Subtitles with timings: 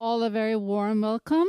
[0.00, 1.48] All a very warm welcome.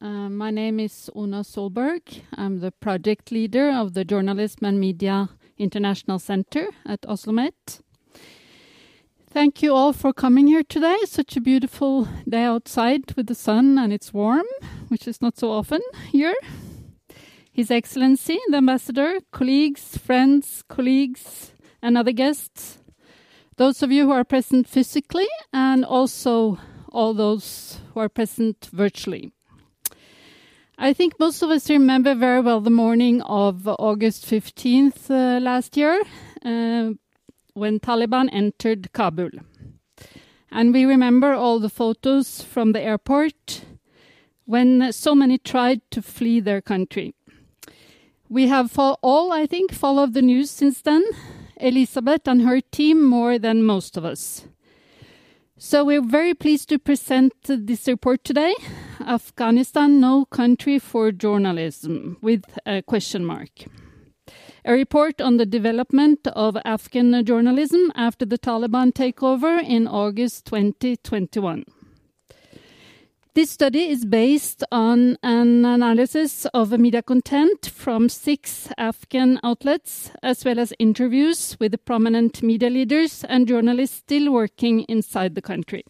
[0.00, 2.22] Uh, my name is Una Solberg.
[2.32, 5.28] I'm the project leader of the Journalism and Media
[5.58, 7.82] International Center at OsloMet.
[9.28, 10.96] Thank you all for coming here today.
[11.04, 14.46] Such a beautiful day outside with the sun and it's warm,
[14.88, 16.36] which is not so often here.
[17.52, 22.78] His Excellency, the Ambassador, colleagues, friends, colleagues, and other guests,
[23.58, 26.58] those of you who are present physically, and also
[26.94, 29.32] all those who are present virtually.
[30.78, 35.76] I think most of us remember very well the morning of August 15th uh, last
[35.76, 36.02] year
[36.44, 36.90] uh,
[37.54, 39.30] when Taliban entered Kabul.
[40.50, 43.64] And we remember all the photos from the airport
[44.46, 47.14] when so many tried to flee their country.
[48.28, 51.04] We have all, I think, followed the news since then,
[51.56, 54.46] Elisabeth and her team more than most of us.
[55.66, 58.54] So we're very pleased to present this report today.
[59.00, 63.48] Afghanistan, no country for journalism, with a question mark.
[64.66, 71.64] A report on the development of Afghan journalism after the Taliban takeover in August 2021.
[73.34, 80.44] This study is based on an analysis of media content from six Afghan outlets, as
[80.44, 85.82] well as interviews with prominent media leaders and journalists still working inside the country.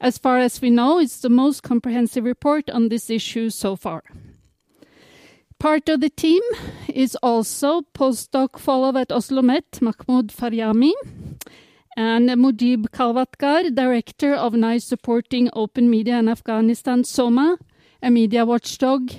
[0.00, 4.02] As far as we know, it's the most comprehensive report on this issue so far.
[5.60, 6.42] Part of the team
[6.88, 10.90] is also postdoc fellow at Oslo Met, Mahmoud Faryami,
[11.96, 17.58] and Mujib Khalvatgar, director of NICE supporting open media in Afghanistan, SOMA,
[18.02, 19.12] a media watchdog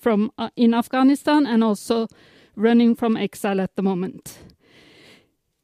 [0.00, 2.08] from uh, in Afghanistan and also
[2.56, 4.38] running from exile at the moment.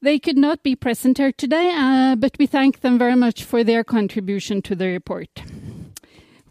[0.03, 3.63] They could not be present here today, uh, but we thank them very much for
[3.63, 5.43] their contribution to the report.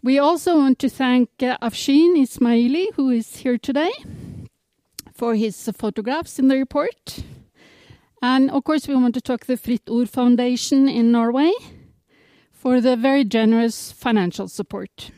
[0.02, 3.90] We also want to thank uh, Afshin Ismaeli, who is here today,
[5.12, 7.24] for his photographs in the report.
[8.22, 11.52] And of course, we want to talk the Fritt Foundation in Norway
[12.52, 15.10] for the very generous financial support.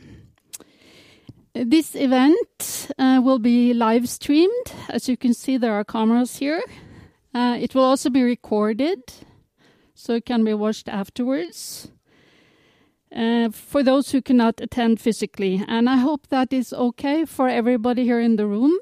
[1.55, 4.73] This event uh, will be live streamed.
[4.89, 6.63] As you can see, there are cameras here.
[7.35, 9.01] Uh, it will also be recorded,
[9.95, 11.89] so it can be watched afterwards.
[13.15, 18.05] Uh, for those who cannot attend physically, and I hope that is okay for everybody
[18.05, 18.79] here in the room.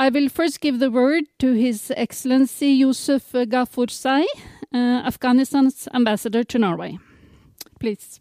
[0.00, 4.24] I will first give the word to His Excellency Yusuf Ghafurzai,
[4.72, 6.98] uh, Afghanistan's ambassador to Norway.
[7.78, 8.18] Please.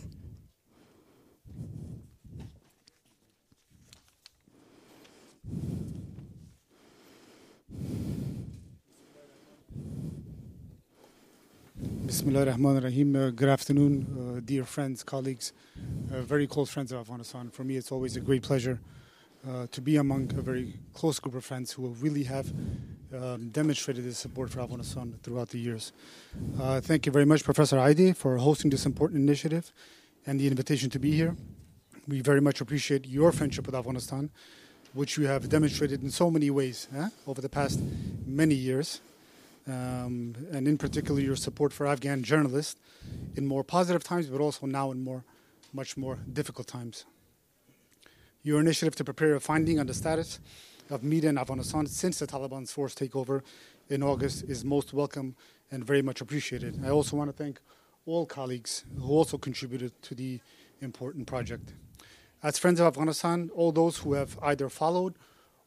[12.05, 15.53] Bismillah ar-Rahman rahim uh, Good afternoon, uh, dear friends, colleagues,
[16.13, 17.49] uh, very close friends of Afghanistan.
[17.49, 18.81] For me, it's always a great pleasure
[19.47, 22.51] uh, to be among a very close group of friends who really have
[23.13, 25.91] um, demonstrated this support for Afghanistan throughout the years.
[26.59, 29.71] Uh, thank you very much, Professor Eide, for hosting this important initiative
[30.25, 31.35] and the invitation to be here.
[32.07, 34.29] We very much appreciate your friendship with Afghanistan,
[34.93, 37.79] which you have demonstrated in so many ways eh, over the past
[38.25, 39.01] many years.
[39.67, 42.79] Um, and in particular, your support for Afghan journalists
[43.35, 45.23] in more positive times, but also now in more,
[45.73, 47.05] much more difficult times.
[48.41, 50.39] Your initiative to prepare a finding on the status
[50.89, 53.41] of media in Afghanistan since the Taliban's forced takeover
[53.89, 55.35] in August is most welcome
[55.71, 56.79] and very much appreciated.
[56.85, 57.59] I also want to thank
[58.05, 60.39] all colleagues who also contributed to the
[60.79, 61.73] important project.
[62.41, 65.15] As friends of Afghanistan, all those who have either followed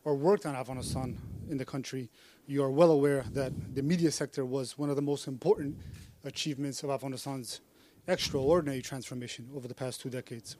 [0.05, 1.19] or worked on Afghanistan
[1.51, 2.09] in the country,
[2.47, 5.77] you are well aware that the media sector was one of the most important
[6.25, 7.61] achievements of Afghanistan's
[8.09, 10.57] extraordinary transformation over the past two decades.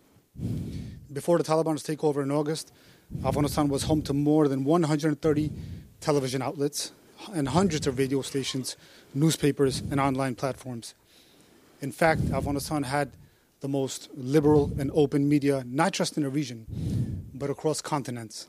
[1.13, 2.73] Before the Taliban's takeover in August,
[3.25, 5.53] Afghanistan was home to more than 130
[6.01, 6.93] television outlets
[7.35, 8.77] and hundreds of radio stations,
[9.13, 10.95] newspapers, and online platforms.
[11.81, 13.11] In fact, Afghanistan had
[13.61, 16.67] the most liberal and open media, not just in the region,
[17.35, 18.49] but across continents.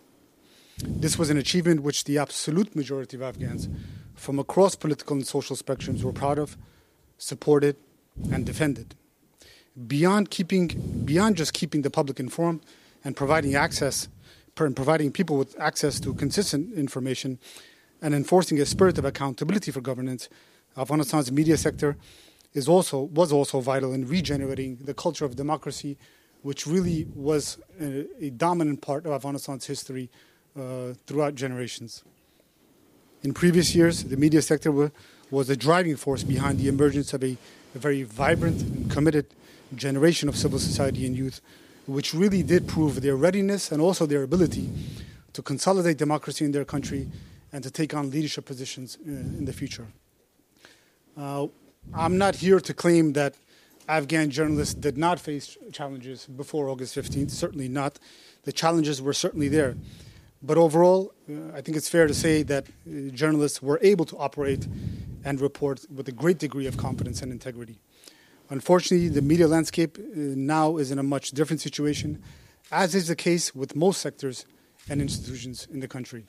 [0.77, 3.68] This was an achievement which the absolute majority of Afghans
[4.16, 6.56] from across political and social spectrums were proud of,
[7.18, 7.75] supported,
[8.31, 8.95] and defended
[9.87, 10.67] beyond keeping
[11.05, 12.61] beyond just keeping the public informed
[13.03, 14.07] and providing access
[14.59, 17.39] and providing people with access to consistent information
[18.01, 20.29] and enforcing a spirit of accountability for governance,
[20.77, 21.97] Afghanistan's media sector
[22.53, 25.97] is also was also vital in regenerating the culture of democracy,
[26.43, 30.09] which really was a, a dominant part of Afghanistan's history
[30.55, 32.03] uh, throughout generations.
[33.23, 34.91] In previous years, the media sector were,
[35.31, 37.37] was the driving force behind the emergence of a,
[37.73, 39.25] a very vibrant and committed
[39.75, 41.41] generation of civil society and youth,
[41.87, 44.69] which really did prove their readiness and also their ability
[45.33, 47.09] to consolidate democracy in their country
[47.51, 49.87] and to take on leadership positions uh, in the future.
[51.17, 51.47] Uh,
[51.93, 53.35] I'm not here to claim that
[53.87, 57.99] Afghan journalists did not face challenges before August 15th, certainly not.
[58.43, 59.75] The challenges were certainly there.
[60.41, 64.17] But overall, uh, I think it's fair to say that uh, journalists were able to
[64.17, 64.67] operate
[65.23, 67.79] and report with a great degree of confidence and integrity.
[68.50, 72.22] Unfortunately, the media landscape uh, now is in a much different situation,
[72.72, 74.45] as is the case with most sectors
[74.90, 76.25] and institutions in the country.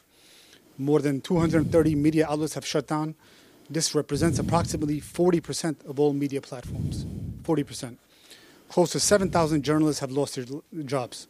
[0.79, 3.15] More than 230 media outlets have shut down.
[3.69, 7.05] This represents approximately 40% of all media platforms.
[7.43, 7.97] 40%.
[8.69, 10.45] Close to 7,000 journalists have lost their
[10.85, 11.27] jobs.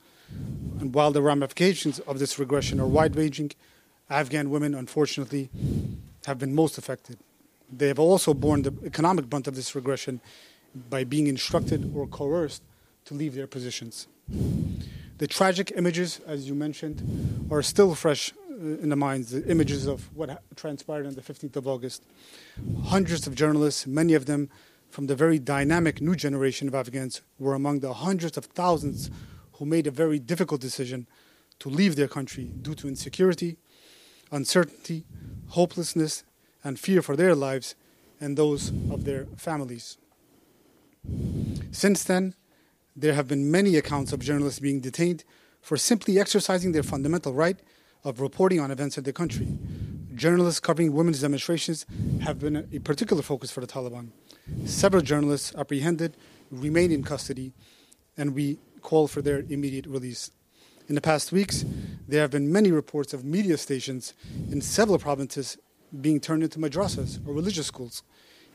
[0.80, 3.52] And while the ramifications of this regression are wide ranging,
[4.10, 5.50] Afghan women, unfortunately,
[6.26, 7.18] have been most affected.
[7.72, 10.20] They have also borne the economic brunt of this regression
[10.74, 12.62] by being instructed or coerced
[13.06, 14.08] to leave their positions.
[15.18, 19.86] The tragic images, as you mentioned, are still fresh uh, in the minds, the images
[19.86, 22.02] of what transpired on the 15th of August.
[22.84, 24.50] Hundreds of journalists, many of them
[24.90, 29.10] from the very dynamic new generation of Afghans, were among the hundreds of thousands
[29.54, 31.06] who made a very difficult decision
[31.60, 33.56] to leave their country due to insecurity,
[34.32, 35.04] uncertainty,
[35.48, 36.24] hopelessness,
[36.64, 37.74] and fear for their lives
[38.20, 39.98] and those of their families.
[41.70, 42.34] Since then,
[42.96, 45.24] there have been many accounts of journalists being detained
[45.60, 47.58] for simply exercising their fundamental right
[48.04, 49.48] of reporting on events in the country.
[50.14, 51.86] Journalists covering women's demonstrations
[52.20, 54.10] have been a particular focus for the Taliban.
[54.66, 56.16] Several journalists apprehended
[56.50, 57.52] remain in custody,
[58.16, 60.30] and we call for their immediate release.
[60.88, 61.64] In the past weeks,
[62.06, 64.12] there have been many reports of media stations
[64.52, 65.56] in several provinces
[66.00, 68.02] being turned into madrasas or religious schools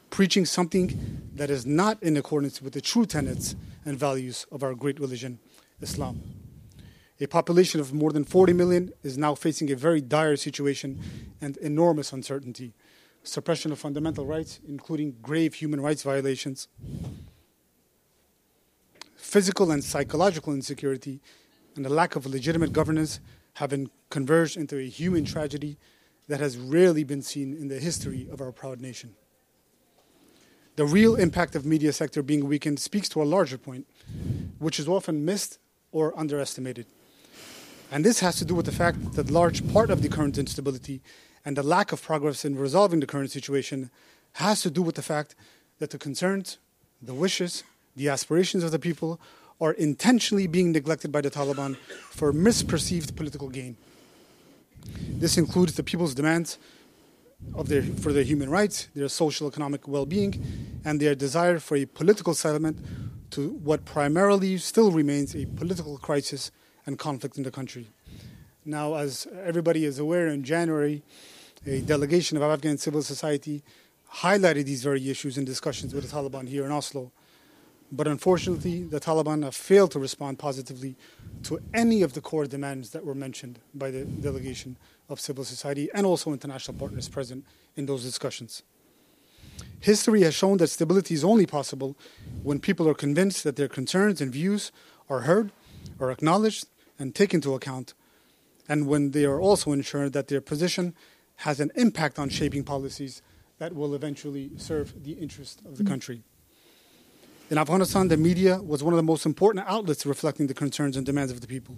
[0.10, 4.74] preaching something that is not in accordance with the true tenets and values of our
[4.74, 5.40] great religion,
[5.82, 6.22] Islam.
[7.22, 11.00] A population of more than 40 million is now facing a very dire situation
[11.42, 12.74] and enormous uncertainty.
[13.24, 16.70] Suppression of fundamental rights, including grave human rights violations,
[19.18, 21.20] physical and psychological insecurity,
[21.76, 23.20] and a lack of legitimate governance
[23.56, 25.78] have been converged into a human tragedy
[26.30, 29.16] that has rarely been seen in the history of our proud nation.
[30.80, 33.86] The real impact of media sector being weakened speaks to a larger point,
[34.60, 35.60] which is often missed
[35.92, 36.86] or underestimated.
[37.92, 41.02] And this has to do with the fact that large part of the current instability
[41.44, 43.92] and the lack of progress in resolving the current situation
[44.36, 45.36] has to do with the fact
[45.80, 46.60] that the concerns,
[47.02, 47.66] the wishes,
[47.98, 49.20] the aspirations of the people
[49.60, 51.76] are intentionally being neglected by the Taliban
[52.10, 53.76] for misperceived political gain.
[55.10, 56.58] This includes the people's demands
[57.56, 61.76] of their, for their human rights, their social economic well being, and their desire for
[61.78, 62.78] a political settlement
[63.32, 66.52] to what primarily still remains a political crisis
[66.86, 67.88] and conflict in the country.
[68.66, 71.04] Now, as everybody is aware, in January,
[71.66, 73.64] a delegation of Afghan civil society
[74.16, 77.12] highlighted these very issues in discussions with the Taliban here in Oslo.
[77.92, 80.96] But unfortunately, the Taliban have failed to respond positively
[81.44, 84.78] to any of the core demands that were mentioned by the delegation
[85.10, 87.46] of civil society and also international partners present
[87.76, 88.64] in those discussions.
[89.82, 91.98] History has shown that stability is only possible
[92.44, 94.72] when people are convinced that their concerns and views
[95.10, 95.52] are heard,
[96.00, 96.66] are acknowledged,
[96.98, 97.94] and taken into account,
[98.68, 100.94] and when they are also ensured that their position
[101.38, 103.22] has an impact on shaping policies
[103.58, 106.22] that will eventually serve the interest of the country.
[107.50, 111.06] In Afghanistan, the media was one of the most important outlets reflecting the concerns and
[111.06, 111.76] demands of the people.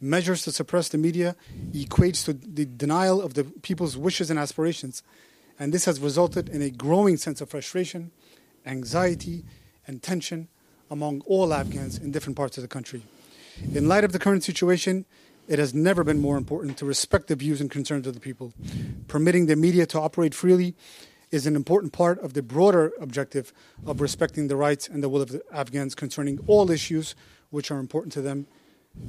[0.00, 1.36] Measures to suppress the media
[1.72, 5.02] equates to the denial of the people's wishes and aspirations,
[5.58, 8.10] and this has resulted in a growing sense of frustration,
[8.66, 9.44] anxiety,
[9.86, 10.48] and tension
[10.90, 13.02] among all Afghans in different parts of the country.
[13.72, 15.06] In light of the current situation,
[15.46, 18.52] it has never been more important to respect the views and concerns of the people.
[19.08, 20.74] Permitting the media to operate freely
[21.30, 23.52] is an important part of the broader objective
[23.86, 27.14] of respecting the rights and the will of the Afghans concerning all issues
[27.50, 28.46] which are important to them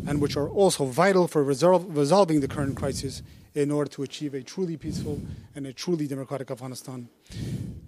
[0.07, 3.21] and which are also vital for resolve, resolving the current crisis
[3.53, 5.21] in order to achieve a truly peaceful
[5.55, 7.07] and a truly democratic Afghanistan.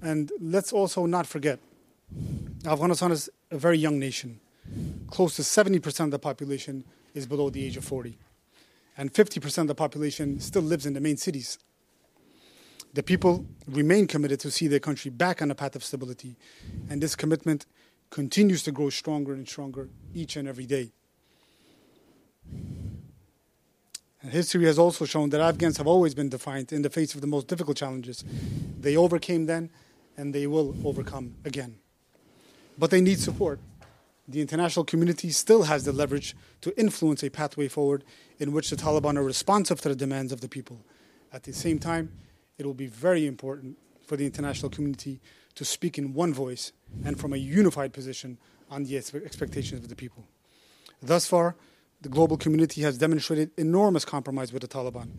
[0.01, 1.59] And let's also not forget
[2.65, 4.39] Afghanistan is a very young nation.
[5.09, 8.17] Close to 70% of the population is below the age of 40.
[8.97, 11.57] And 50% of the population still lives in the main cities.
[12.93, 16.35] The people remain committed to see their country back on a path of stability,
[16.89, 17.65] and this commitment
[18.09, 20.91] continues to grow stronger and stronger each and every day.
[24.21, 27.21] And history has also shown that Afghans have always been defiant in the face of
[27.21, 28.23] the most difficult challenges.
[28.79, 29.69] They overcame then,
[30.17, 31.77] and they will overcome again.
[32.77, 33.59] But they need support.
[34.27, 38.03] the international community still has the leverage to influence a pathway forward
[38.39, 40.81] in which the Taliban are responsive to the demands of the people.
[41.31, 42.11] At the same time,
[42.57, 45.21] it will be very important for the international community
[45.55, 46.71] to speak in one voice
[47.05, 48.37] and from a unified position
[48.69, 50.25] on the expectations of the people.
[51.01, 51.55] Thus far,
[52.01, 55.09] the global community has demonstrated enormous compromise with the Taliban,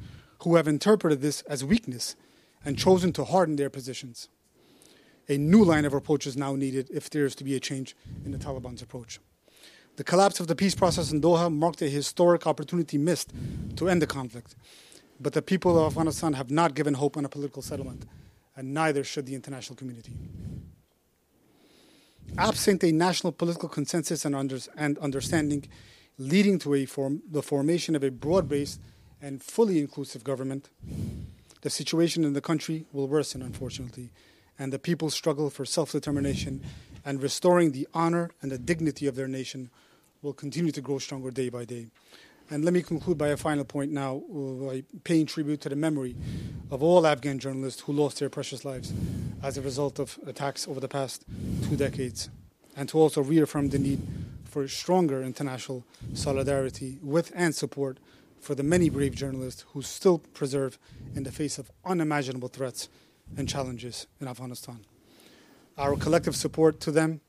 [0.42, 2.16] who have interpreted this as weakness
[2.64, 4.28] and chosen to harden their positions.
[5.28, 7.94] A new line of approach is now needed if there is to be a change
[8.24, 9.20] in the Taliban's approach.
[9.96, 13.32] The collapse of the peace process in Doha marked a historic opportunity missed
[13.76, 14.54] to end the conflict.
[15.20, 18.06] But the people of Afghanistan have not given hope on a political settlement,
[18.54, 20.12] and neither should the international community.
[22.36, 24.36] Absent a national political consensus and,
[24.98, 25.66] understanding,
[26.18, 28.80] leading to a form, the formation of a broad based
[29.22, 30.68] and fully inclusive government,
[31.62, 34.10] the situation in the country will worsen, unfortunately,
[34.58, 36.62] and the people's struggle for self determination
[37.04, 39.70] and restoring the honor and the dignity of their nation
[40.22, 41.86] will continue to grow stronger day by day.
[42.50, 45.76] And let me conclude by a final point now, uh, by paying tribute to the
[45.76, 46.16] memory
[46.70, 48.92] of all Afghan journalists who lost their precious lives
[49.42, 51.24] as a result of attacks over the past
[51.68, 52.30] two decades,
[52.76, 54.00] and to also reaffirm the need
[54.48, 57.98] for stronger international solidarity with and support
[58.40, 60.78] for the many brave journalists who still preserve
[61.14, 62.88] in the face of unimaginable threats
[63.36, 64.80] and challenges in Afghanistan.
[65.76, 67.20] Our collective support to them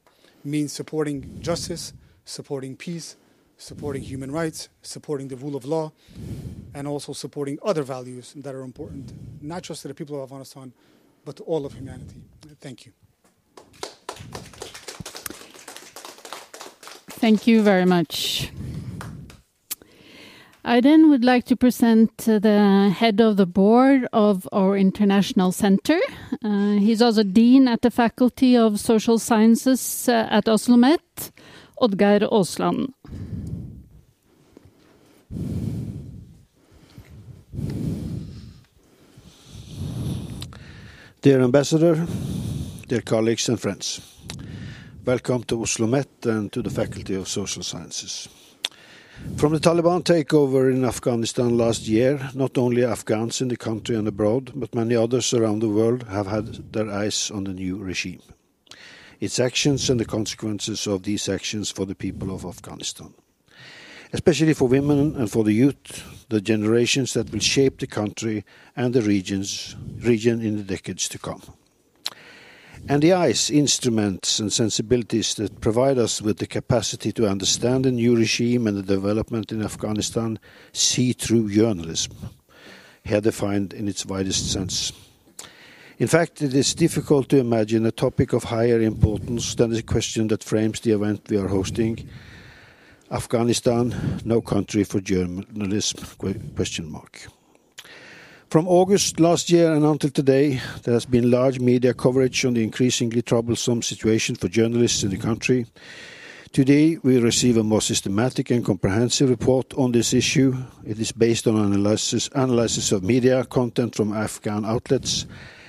[0.43, 1.93] means supporting justice,
[2.25, 3.15] supporting peace,
[3.57, 5.91] supporting human rights, supporting the rule of law,
[6.73, 9.11] and also supporting other values that are important,
[9.41, 10.71] not just to the people of Afghanistan,
[11.25, 12.21] but to all of humanity.
[12.61, 12.93] Thank you.
[17.19, 18.49] Thank you very much.
[20.63, 25.99] I then would like to present the head of the board of our international center.
[26.41, 31.31] Uh, he's also dean at the Faculty of Social Sciences uh, at OsloMet,
[31.81, 32.93] Oddgeir Osland.
[41.21, 42.07] Dear Ambassador,
[42.88, 44.18] dear colleagues and friends,
[45.10, 48.30] welcome to OsloMet and to the Faculty of Social Sciences.
[49.38, 54.08] From the Taliban takeover in Afghanistan last year, not only Afghans in the country and
[54.08, 58.22] abroad, but many others around the world have had their eyes on the new regime,
[59.20, 63.12] its actions and the consequences of these actions for the people of Afghanistan
[64.12, 68.44] especially for women and for the youth, the generations that will shape the country
[68.75, 71.44] and the regions, region in the decades to come.
[72.88, 77.91] And the eyes, instruments, and sensibilities that provide us with the capacity to understand the
[77.91, 80.39] new regime and the development in Afghanistan
[80.74, 82.15] see through journalism,
[83.03, 84.91] here defined in its widest sense.
[86.00, 90.29] In fact, it is difficult to imagine a topic of higher importance than the question
[90.29, 92.07] that frames the event we are hosting
[93.12, 96.05] Afghanistan, no country for journalism?
[96.55, 97.27] Question mark.
[98.50, 102.63] From August last year and until today, there has been large media coverage on the
[102.63, 105.68] increasingly troublesome situation for journalists in the country.
[106.51, 110.58] Today, we receive a more systematic and comprehensive report on this issue.
[110.84, 115.27] It is based on analysis, analysis of media content from Afghan outlets,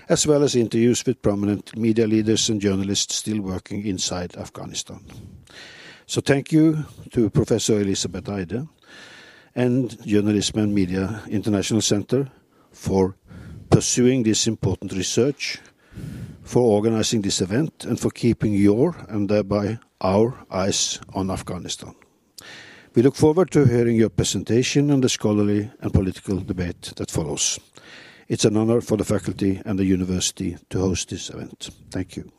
[0.09, 5.05] as well as interviews with prominent media leaders and journalists still working inside Afghanistan.
[6.07, 8.67] So thank you to Professor Elisabeth Eide
[9.55, 12.31] and Journalism and Media International Center
[12.73, 13.17] for
[13.71, 15.59] pursuing this important research,
[16.43, 21.95] for organizing this event, and for keeping your and thereby our eyes on Afghanistan.
[22.95, 27.61] We look forward to hearing your presentation and the scholarly and political debate that follows.
[28.29, 31.71] It's an honor for the faculty and the university to host this event.
[31.91, 32.33] Thank you.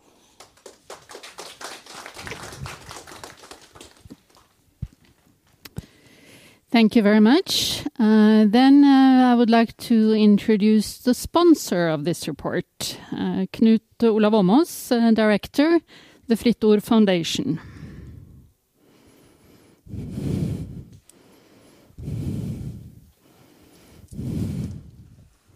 [6.71, 7.83] Thank you very much.
[7.99, 12.65] Uh, then uh, I would like to introduce the sponsor of this report,
[13.11, 15.81] uh, Knut Olav Åmås, Director,
[16.27, 17.59] the Fritt Ord Foundation.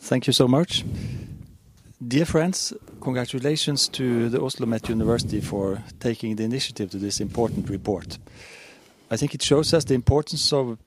[0.02, 0.84] Thank you so much.
[2.06, 7.70] Dear friends, congratulations to the Oslo Met University for taking the initiative to this important
[7.70, 8.18] report.
[9.10, 10.78] I think it shows us the importance of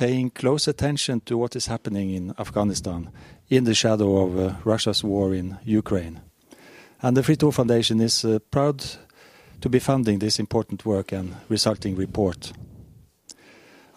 [0.00, 3.10] paying close attention to what is happening in Afghanistan
[3.50, 6.22] in the shadow of uh, Russia's war in Ukraine.
[7.02, 8.82] And the Fritt Foundation is uh, proud
[9.60, 12.52] to be funding this important work and resulting report.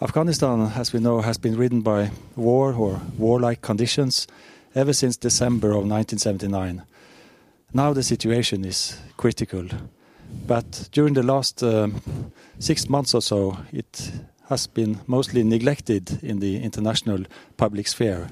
[0.02, 4.26] Afghanistan, as we know, has been ridden by war or warlike conditions
[4.74, 6.82] ever since December of 1979.
[7.72, 9.64] Now the situation is critical.
[10.46, 12.02] But during the last um,
[12.58, 14.12] six months or so, it
[14.48, 17.24] has been mostly neglected in the international
[17.56, 18.28] public sphere.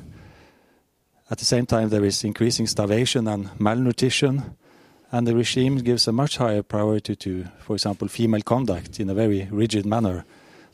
[1.31, 4.57] At the same time, there is increasing starvation and malnutrition,
[5.11, 9.15] and the regime gives a much higher priority to, for example, female conduct in a
[9.15, 10.25] very rigid manner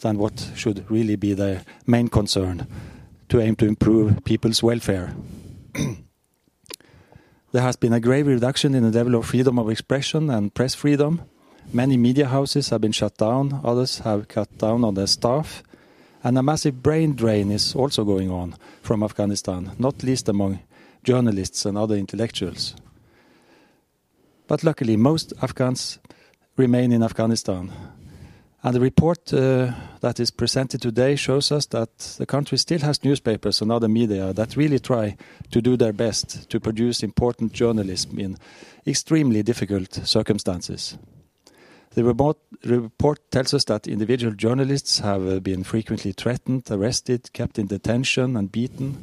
[0.00, 2.66] than what should really be their main concern
[3.28, 5.14] to aim to improve people's welfare.
[7.52, 10.74] there has been a grave reduction in the level of freedom of expression and press
[10.74, 11.22] freedom.
[11.72, 15.62] Many media houses have been shut down, others have cut down on their staff,
[16.24, 20.60] and a massive brain drain is also going on from Afghanistan, not least among
[21.04, 22.74] journalists and other intellectuals.
[24.46, 25.98] But luckily, most Afghans
[26.56, 27.70] remain in Afghanistan.
[28.62, 33.04] And the report uh, that is presented today shows us that the country still has
[33.04, 35.18] newspapers and other media that really try
[35.50, 38.38] to do their best to produce important journalism in
[38.86, 40.96] extremely difficult circumstances.
[41.98, 47.66] The report tells us that individual journalists have uh, been frequently threatened, arrested, kept in
[47.66, 49.02] detention, and beaten,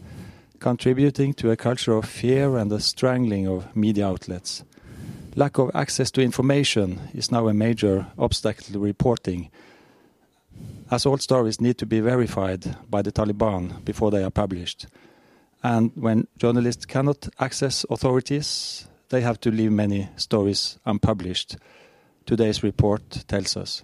[0.59, 4.63] contributing to a culture of fear and a strangling of media outlets.
[5.35, 9.51] Lack of access to information is now a major obstacle to reporting,
[10.89, 14.87] as all stories need to be verified by the Taliban before they are published.
[15.61, 21.57] And when journalists cannot access authorities, they have to leave many stories unpublished
[22.25, 23.83] today's report tells us.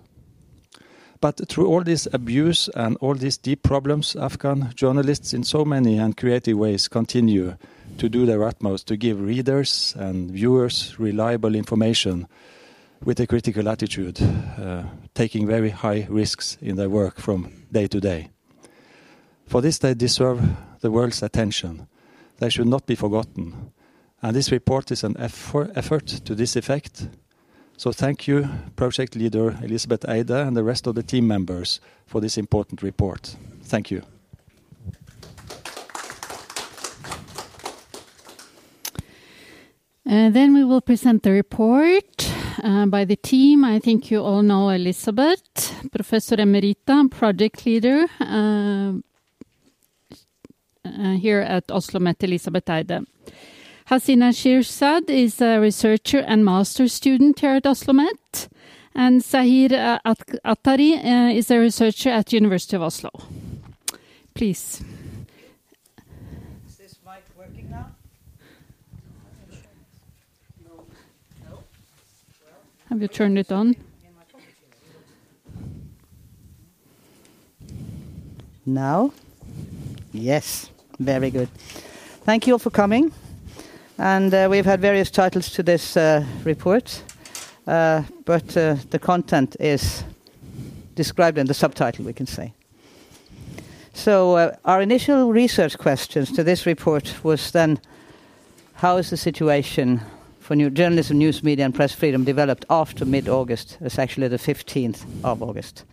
[1.21, 5.99] But through all this abuse and all these deep problems, Afghan journalists, in so many
[5.99, 7.57] and creative ways, continue
[7.99, 12.27] to do their utmost to give readers and viewers reliable information
[13.03, 14.83] with a critical attitude, uh,
[15.13, 18.29] taking very high risks in their work from day to day.
[19.45, 20.41] For this, they deserve
[20.79, 21.87] the world's attention.
[22.39, 23.71] They should not be forgotten.
[24.23, 27.07] And this report is an effort, effort to this effect
[27.81, 32.21] so thank you, project leader Elisabeth Eide and the rest of the team members for
[32.21, 33.35] this important report.
[33.63, 34.03] Thank you.
[40.07, 42.31] Uh, then we will present the report
[42.63, 43.65] uh, by the team.
[43.65, 45.41] I think you all know Elisabeth,
[45.91, 48.93] Professor Emerita, project leader uh,
[50.85, 53.07] uh here at Oslo Met Elisabeth Eide.
[53.91, 58.47] Hasina Shirzad is a researcher and master's student here at Oslomet.
[58.95, 60.13] And Zahir uh,
[60.45, 63.11] Athari uh, is a researcher at the University of Oslo.
[64.33, 64.81] Please.
[66.69, 67.87] Is this mic working now?
[70.63, 70.85] No.
[72.87, 73.75] Have you turned it on?
[78.65, 79.11] Now?
[80.13, 81.49] Yes, very good.
[82.23, 83.11] Thank you all for coming.
[84.01, 87.03] And uh, we've had various titles to this uh, report,
[87.67, 90.03] uh, but the content is
[90.95, 92.51] described in the subtitle, we can say.
[93.93, 97.79] So, our initial research questions to this report was then
[98.73, 100.01] how is the situation
[100.39, 103.77] for new journalism, news media, and press freedom developed after mid August?
[103.81, 105.85] It's actually the 15th of August.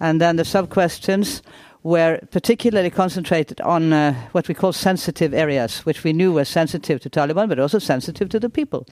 [0.00, 1.40] And then the sub questions
[1.82, 7.00] were particularly concentrated on uh, what we call sensitive areas, which we knew were sensitive
[7.00, 8.86] to Taliban, but also sensitive to the people,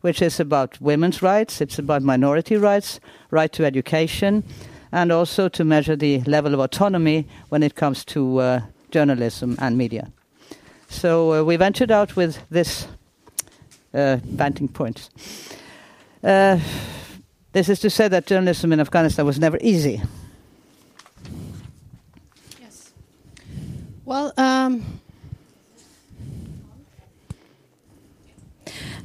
[0.00, 2.98] which is about women's rights, it's about minority rights,
[3.30, 4.42] right to education,
[4.90, 9.78] and also to measure the level of autonomy when it comes to uh, journalism and
[9.78, 10.12] media.
[10.88, 12.86] So uh, we ventured out with this
[13.94, 15.08] uh, vanting point.
[16.22, 16.58] Uh,
[17.52, 20.02] this is to say that journalism in Afghanistan was never easy.
[24.12, 25.00] Well, um,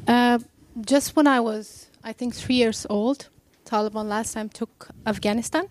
[0.05, 0.39] uh,
[0.81, 3.29] just when I was, I think, three years old,
[3.63, 5.69] Taliban last time took Afghanistan,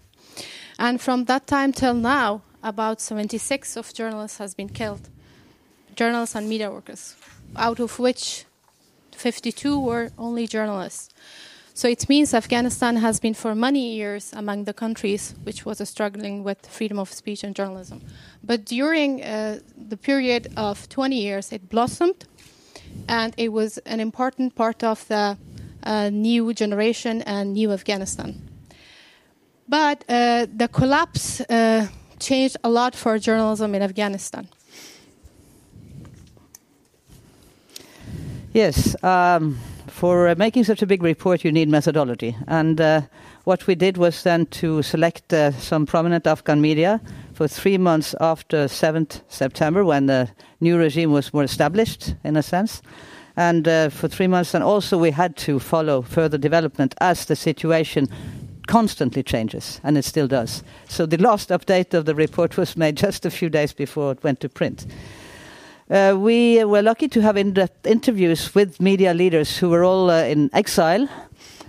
[0.79, 5.11] and from that time till now, about 76 of journalists has been killed,
[5.95, 7.15] journalists and media workers,
[7.57, 8.47] out of which
[9.13, 11.11] 52 were only journalists.
[11.77, 16.43] So it means Afghanistan has been for many years among the countries which was struggling
[16.43, 18.01] with freedom of speech and journalism.
[18.43, 22.25] But during uh, the period of 20 years, it blossomed,
[23.09, 25.37] and it was an important part of the
[25.83, 28.41] uh, new generation and new Afghanistan.
[29.69, 34.49] But uh, the collapse uh, changed a lot for journalism in Afghanistan.
[38.55, 38.97] Yes.
[39.05, 39.59] Um
[39.97, 42.37] for uh, making such a big report, you need methodology.
[42.49, 43.01] And uh,
[43.45, 47.01] what we did was then to select uh, some prominent Afghan media
[47.33, 50.29] for three months after 7th September, when the
[50.61, 52.83] new regime was more established, in a sense.
[53.39, 57.37] And uh, for three months, and also we had to follow further development as the
[57.37, 58.07] situation
[58.67, 60.63] constantly changes, and it still does.
[60.89, 64.23] So the last update of the report was made just a few days before it
[64.23, 64.85] went to print.
[65.89, 70.25] Uh, we were lucky to have in-depth interviews with media leaders who were all uh,
[70.25, 71.09] in exile,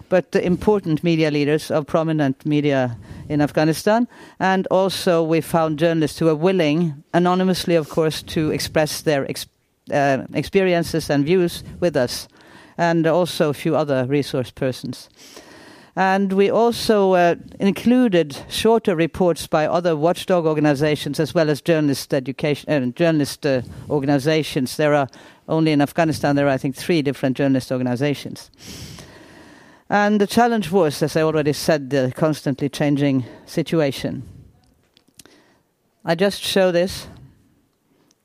[0.10, 2.97] but important media leaders of prominent media
[3.30, 4.08] in Afghanistan.
[4.39, 9.45] And also, we found journalists who are willing, anonymously, of course, to express their ex
[9.93, 12.27] uh, experiences and views with us,
[12.77, 15.10] and also a few other resource persons.
[15.97, 22.13] And we also uh, included shorter reports by other watchdog organizations as well as journalist
[22.13, 24.77] education uh, journalist uh, organizations.
[24.77, 25.07] There are
[25.49, 28.51] only in Afghanistan there are I think three different journalist organizations.
[29.89, 34.21] And the challenge was, as I already said, the constantly changing situation.
[36.05, 37.07] I just show this.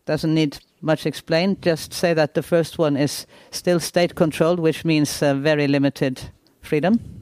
[0.04, 1.62] Doesn't need much explained.
[1.62, 6.20] Just say that the first one is still state controlled, which means uh, very limited
[6.61, 7.21] freedom.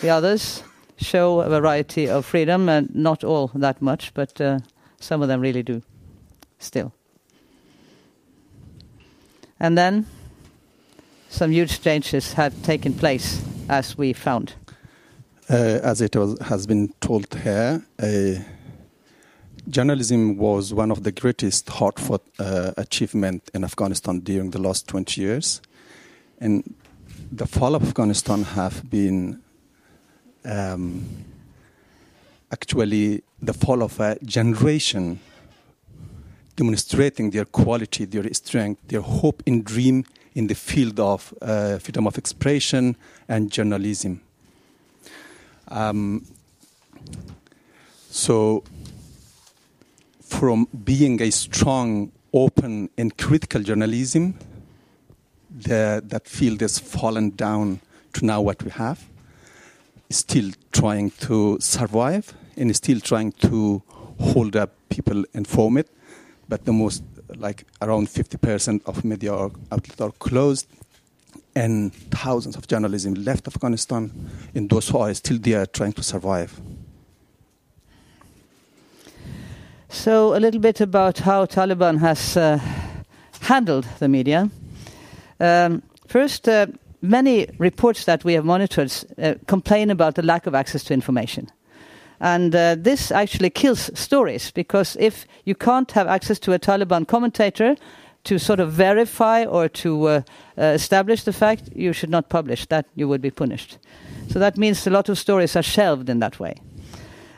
[0.00, 0.62] The others
[0.96, 4.60] show a variety of freedom, and not all that much, but uh,
[5.00, 5.82] some of them really do
[6.58, 6.92] still.
[9.60, 10.06] And then
[11.28, 14.54] some huge changes have taken place, as we found.
[15.48, 18.42] Uh, as it was, has been told here, uh,
[19.68, 24.88] journalism was one of the greatest hard fought uh, achievements in Afghanistan during the last
[24.88, 25.60] 20 years.
[26.40, 26.74] And
[27.30, 29.40] the fall of Afghanistan have been
[30.44, 31.06] um,
[32.50, 35.18] actually the fall of a generation
[36.56, 42.06] demonstrating their quality, their strength, their hope and dream in the field of uh, freedom
[42.06, 42.96] of expression
[43.28, 44.20] and journalism.
[45.68, 46.26] Um,
[48.10, 48.62] so,
[50.20, 54.34] from being a strong, open, and critical journalism,
[55.50, 57.80] the, that field has fallen down
[58.14, 59.06] to now what we have
[60.12, 63.82] still trying to survive and still trying to
[64.20, 65.86] hold up people informed.
[66.48, 67.02] But the most,
[67.36, 70.66] like around 50% of media outlets are closed,
[71.54, 74.10] and thousands of journalism left Afghanistan,
[74.54, 76.60] and those who are still there trying to survive.
[79.88, 82.58] So, a little bit about how Taliban has uh,
[83.40, 84.50] handled the media.
[85.38, 86.66] Um, first, uh,
[87.02, 91.50] many reports that we have monitored uh, complain about the lack of access to information.
[92.20, 97.06] And uh, this actually kills stories because if you can't have access to a Taliban
[97.06, 97.76] commentator
[98.24, 100.20] to sort of verify or to uh,
[100.56, 103.78] uh establish the fact, you should not publish that, you would be punished.
[104.28, 106.54] So that means a lot of stories are shelved in that way.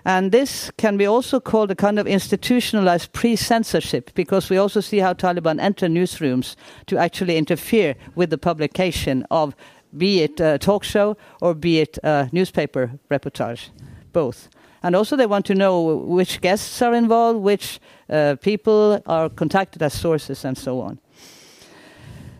[0.04, 4.80] And this can be also called a kind of institutionalized pre censorship because we also
[4.80, 9.56] see how Taliban enter newsrooms to actually interfere with the publication of,
[9.96, 13.70] be it a talk show or be it a newspaper reportage,
[14.12, 14.48] both.
[14.82, 19.82] And also, they want to know which guests are involved, which uh, people are contacted
[19.82, 20.98] as sources, and so on.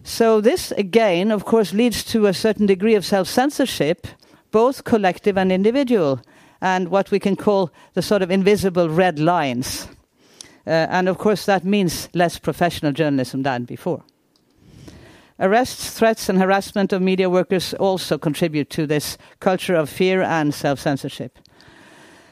[0.03, 4.07] So, this again, of course, leads to a certain degree of self censorship,
[4.51, 6.21] both collective and individual
[6.61, 9.89] and what we can call the sort of invisible red lines.
[10.67, 14.03] Uh, and of course, that means less professional journalism than before.
[15.39, 20.55] Arrests, threats, and harassment of media workers also contribute to this culture of fear and
[20.55, 21.39] self censorship.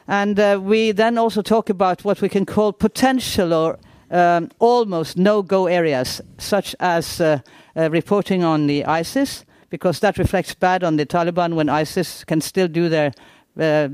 [0.07, 5.17] And uh, we then also talk about what we can call potential or um, almost
[5.17, 7.39] no go areas, such as uh,
[7.75, 12.39] uh, reporting on the ISIS, because that reflects bad on the Taliban when ISIS can
[12.39, 13.11] still do their
[13.59, 13.89] uh,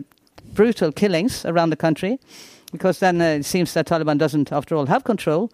[0.59, 2.19] brutal killings around the country,
[2.73, 5.49] because then uh, it seems that Taliban doesn't, after all, have control.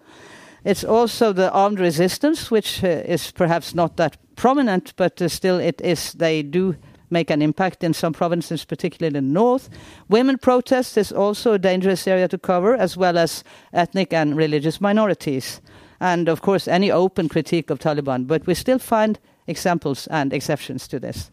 [0.64, 5.60] It's also the armed resistance, which uh, is perhaps not that prominent, but uh, still
[5.60, 6.12] it is.
[6.14, 6.74] They do
[7.08, 9.68] make an impact in some provinces, particularly in the north.
[10.08, 14.80] Women protests is also a dangerous area to cover, as well as ethnic and religious
[14.80, 15.60] minorities.
[16.00, 18.26] And of course, any open critique of Taliban.
[18.26, 21.30] But we still find examples and exceptions to this.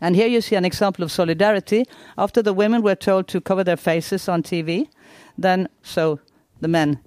[0.00, 1.84] And here you see an example of solidarity.
[2.18, 4.88] After the women were told to cover their faces on TV,
[5.38, 6.20] then so
[6.60, 7.00] the men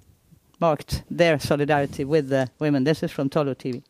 [0.60, 2.84] marked their solidarity with the women.
[2.84, 3.82] This is from Tolo TV.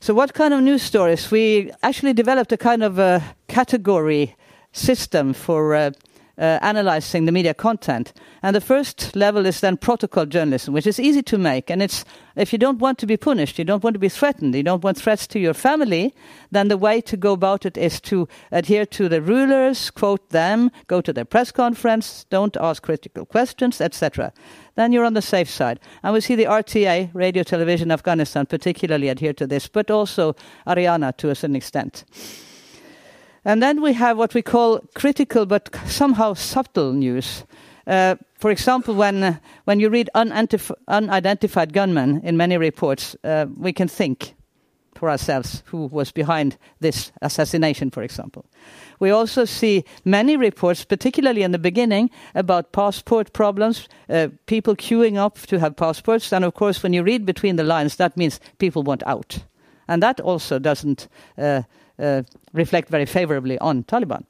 [0.00, 1.30] So, what kind of news stories?
[1.30, 4.36] We actually developed a kind of a category
[4.72, 5.90] system for uh,
[6.38, 8.12] uh, analyzing the media content.
[8.42, 11.70] And the first level is then protocol journalism, which is easy to make.
[11.70, 12.04] And it's
[12.36, 14.84] if you don't want to be punished, you don't want to be threatened, you don't
[14.84, 16.14] want threats to your family,
[16.52, 20.70] then the way to go about it is to adhere to the rulers, quote them,
[20.86, 24.32] go to their press conference, don't ask critical questions, etc.
[24.76, 25.80] Then you're on the safe side.
[26.04, 31.16] And we see the RTA, Radio Television Afghanistan, particularly adhere to this, but also Ariana
[31.16, 32.04] to a certain extent.
[33.48, 37.44] And then we have what we call critical but somehow subtle news.
[37.86, 43.72] Uh, for example, when, uh, when you read unidentified gunmen in many reports, uh, we
[43.72, 44.34] can think
[44.94, 48.44] for ourselves who was behind this assassination, for example.
[49.00, 55.16] We also see many reports, particularly in the beginning, about passport problems, uh, people queuing
[55.16, 56.34] up to have passports.
[56.34, 59.38] And of course, when you read between the lines, that means people want out.
[59.88, 61.08] And that also doesn't
[61.38, 61.62] uh,
[62.52, 64.24] reflect very favorably on Taliban.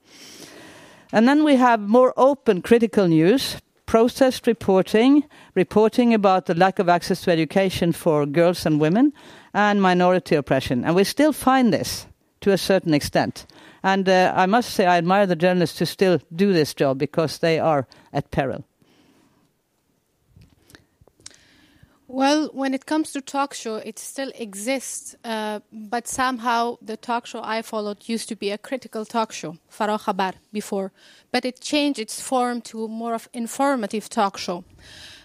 [1.12, 6.88] And then we have more open critical news, processed reporting, reporting about the lack of
[6.88, 9.12] access to education for girls and women,
[9.54, 10.84] and minority oppression.
[10.84, 12.06] And we still find this
[12.42, 13.46] to a certain extent.
[13.82, 17.38] And uh, I must say, I admire the journalists who still do this job because
[17.38, 18.64] they are at peril.
[22.10, 27.26] Well, when it comes to talk show, it still exists, uh, but somehow the talk
[27.26, 30.90] show I followed used to be a critical talk show, Farakhabar, before,
[31.32, 34.64] but it changed its form to more of informative talk show.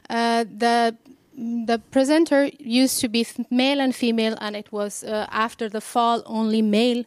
[0.10, 0.98] Uh, the
[1.36, 6.22] the presenter used to be male and female, and it was uh, after the fall
[6.26, 7.06] only male.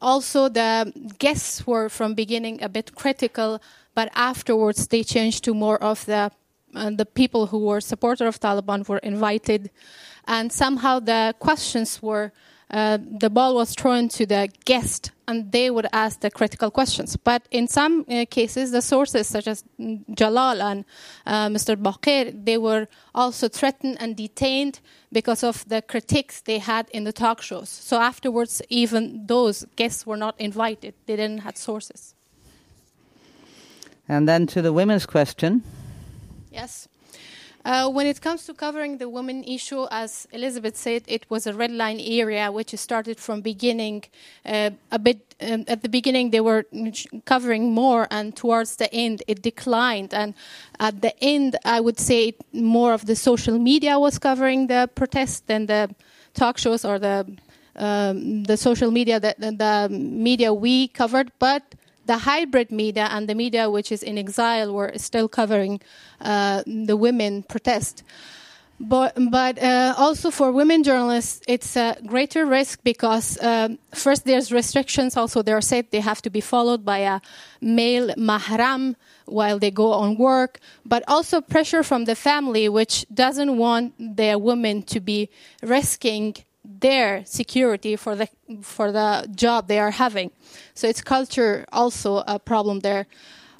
[0.00, 3.60] Also, the guests were from beginning a bit critical,
[3.94, 6.32] but afterwards they changed to more of the
[6.74, 9.70] and the people who were supporter of Taliban were invited,
[10.26, 12.32] and somehow the questions were
[12.70, 17.16] uh, the ball was thrown to the guest, and they would ask the critical questions.
[17.16, 19.64] But in some uh, cases, the sources such as
[20.14, 20.84] Jalal and
[21.26, 21.74] uh, Mr.
[21.74, 24.78] Baqir, they were also threatened and detained
[25.10, 27.68] because of the critiques they had in the talk shows.
[27.68, 32.14] So afterwards, even those guests were not invited; they didn't have sources.
[34.08, 35.64] And then to the women's question.
[36.50, 36.88] Yes.
[37.62, 41.52] Uh, when it comes to covering the women issue, as Elisabeth said, it was a
[41.52, 44.02] red line area which started from beginning.
[44.46, 46.64] Uh, a bit um, at the beginning, they were
[47.26, 50.14] covering more, and towards the end, it declined.
[50.14, 50.32] And
[50.78, 55.46] at the end, I would say more of the social media was covering the protest
[55.46, 55.94] than the
[56.32, 57.26] talk shows or the
[57.76, 61.30] um, the social media that the, the media we covered.
[61.38, 61.74] But
[62.10, 65.80] the hybrid media and the media which is in exile were still covering
[66.20, 68.02] uh, the women protest.
[68.80, 74.50] But, but uh, also for women journalists, it's a greater risk because um, first there's
[74.50, 75.16] restrictions.
[75.16, 77.20] Also, they are said they have to be followed by a
[77.60, 78.96] male mahram
[79.26, 84.36] while they go on work, but also pressure from the family, which doesn't want their
[84.36, 85.28] women to be
[85.62, 86.34] risking
[86.80, 88.28] their security for the
[88.62, 90.30] for the job they are having.
[90.74, 93.06] So it's culture also a problem there.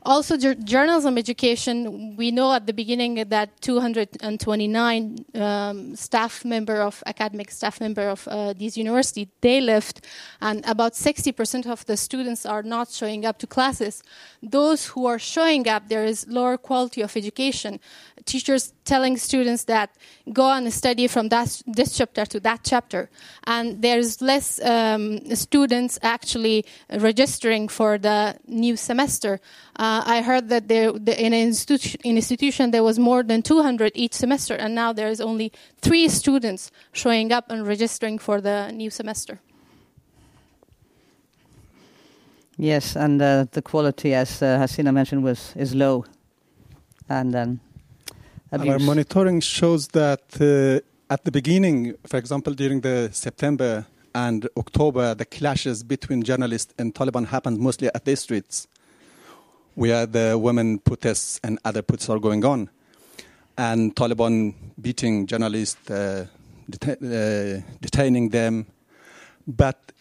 [0.02, 2.16] Also, journalism education.
[2.16, 8.26] We know at the beginning that 229 um, staff member of academic staff member of
[8.28, 10.06] uh, this university they left,
[10.40, 14.02] and about 60% of the students are not showing up to classes.
[14.42, 17.78] Those who are showing up, there is lower quality of education
[18.24, 19.90] teachers telling students that
[20.32, 23.10] go and study from that, this chapter to that chapter.
[23.44, 29.40] And there's less um, students actually registering for the new semester.
[29.80, 33.92] Uh, I heard that there, the, in an institu- institution there was more than 200
[33.94, 38.70] each semester, and now there is only three students showing up and registering for the
[38.72, 39.40] new semester.
[42.58, 46.04] Yes, and uh, the quality, as uh, Hasina mentioned, was is low,
[47.08, 47.60] and um,
[48.52, 48.74] abuse?
[48.74, 55.14] Our monitoring shows that uh, at the beginning, for example, during the September and October,
[55.14, 58.68] the clashes between journalists and Taliban happened mostly at the streets,
[59.74, 62.68] where the women protests and other protests are going on,
[63.56, 66.26] and Taliban beating journalists, uh,
[66.86, 68.66] uh, detaining them.
[69.46, 69.92] But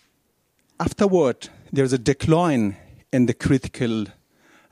[0.79, 2.77] afterward, there's a decline
[3.11, 4.05] in the critical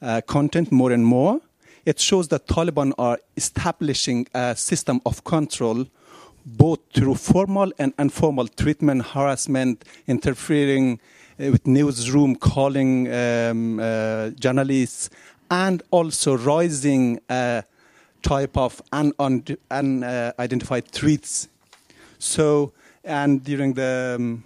[0.02, 1.42] uh, content more and more
[1.88, 5.86] it shows that Taliban are establishing a system of control
[6.46, 11.00] both through formal and informal treatment, harassment, interfering
[11.38, 15.10] with newsroom, calling um, uh, journalists,
[15.50, 17.20] and also rising
[18.22, 21.48] type of unidentified un, uh, threats.
[22.20, 22.74] So,
[23.04, 24.44] and during the um,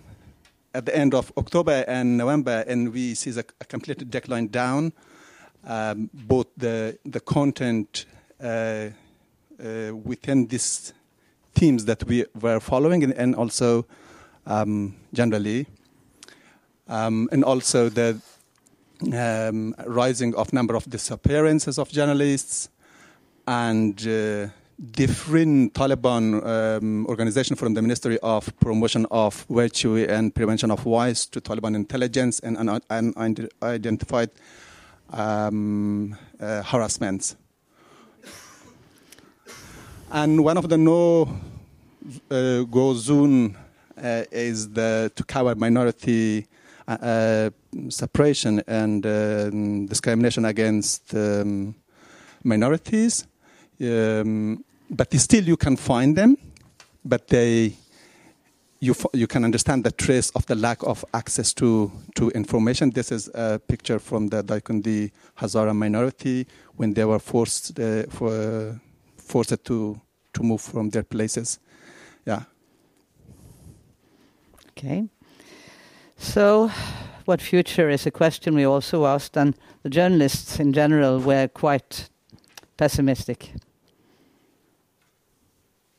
[0.73, 4.93] at the end of October and November, and we see a, a complete decline down
[5.65, 8.05] um, both the the content
[8.43, 8.89] uh,
[9.59, 10.93] uh, within these
[11.53, 13.85] themes that we were following, and, and also
[14.45, 15.65] um, generally,
[16.91, 18.19] um, and also the
[19.13, 22.69] um, rising of number of disappearances of journalists,
[23.47, 24.47] and uh,
[24.91, 31.25] different Taliban um, organization from the Ministry of Promotion of Virtue and Prevention of Vice
[31.27, 32.57] to Taliban intelligence and
[32.89, 34.29] unidentified
[35.11, 37.35] um, uh, harassments.
[40.11, 41.39] And one of the no
[42.29, 43.55] uh, go zone
[43.97, 46.47] uh, is the to cover minority
[46.87, 47.49] uh, uh
[47.89, 51.75] separation and um, discrimination against um,
[52.43, 53.27] minorities.
[53.81, 56.37] Um, but still, you can find them,
[57.03, 57.73] but they
[58.81, 62.89] you, you can understand the trace of the lack of access to, to information.
[62.89, 68.81] This is a picture from the Daikundi Hazara minority when they were forced uh, for,
[69.17, 70.01] forced to
[70.33, 71.59] to move from their places.
[72.25, 72.43] Yeah.
[74.69, 75.09] Okay.
[76.21, 76.69] So,
[77.25, 82.09] what future is a question we also asked, and the journalists in general were quite
[82.77, 83.53] pessimistic.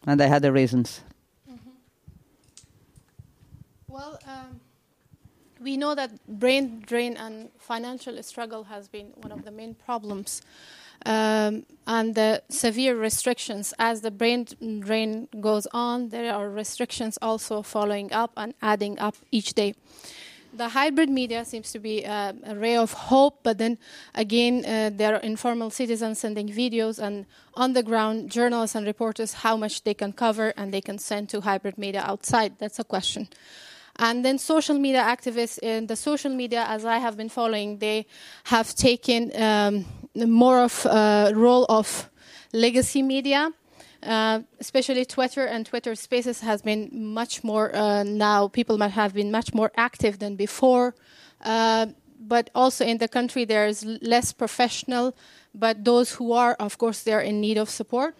[0.07, 1.01] And they had their reasons.
[1.51, 1.71] Mm-hmm.
[3.89, 4.61] Well, um,
[5.61, 10.41] we know that brain drain and financial struggle has been one of the main problems
[11.07, 14.47] um, and the severe restrictions as the brain
[14.81, 19.75] drain goes on there are restrictions also following up and adding up each day
[20.53, 23.79] the hybrid media seems to be uh, a ray of hope, but then
[24.15, 29.33] again, uh, there are informal citizens sending videos and on the ground journalists and reporters
[29.33, 32.53] how much they can cover and they can send to hybrid media outside.
[32.59, 33.29] That's a question.
[33.97, 38.07] And then social media activists in the social media, as I have been following, they
[38.45, 39.85] have taken um,
[40.15, 42.11] more of a role of
[42.53, 43.51] legacy media.
[44.03, 48.49] Uh, especially Twitter and Twitter Spaces has been much more uh, now.
[48.49, 50.97] People might have been much more active than before,
[51.45, 51.87] uh,
[52.19, 55.15] but also in the country there is less professional.
[55.55, 58.17] But those who are, of course, they are in need of support.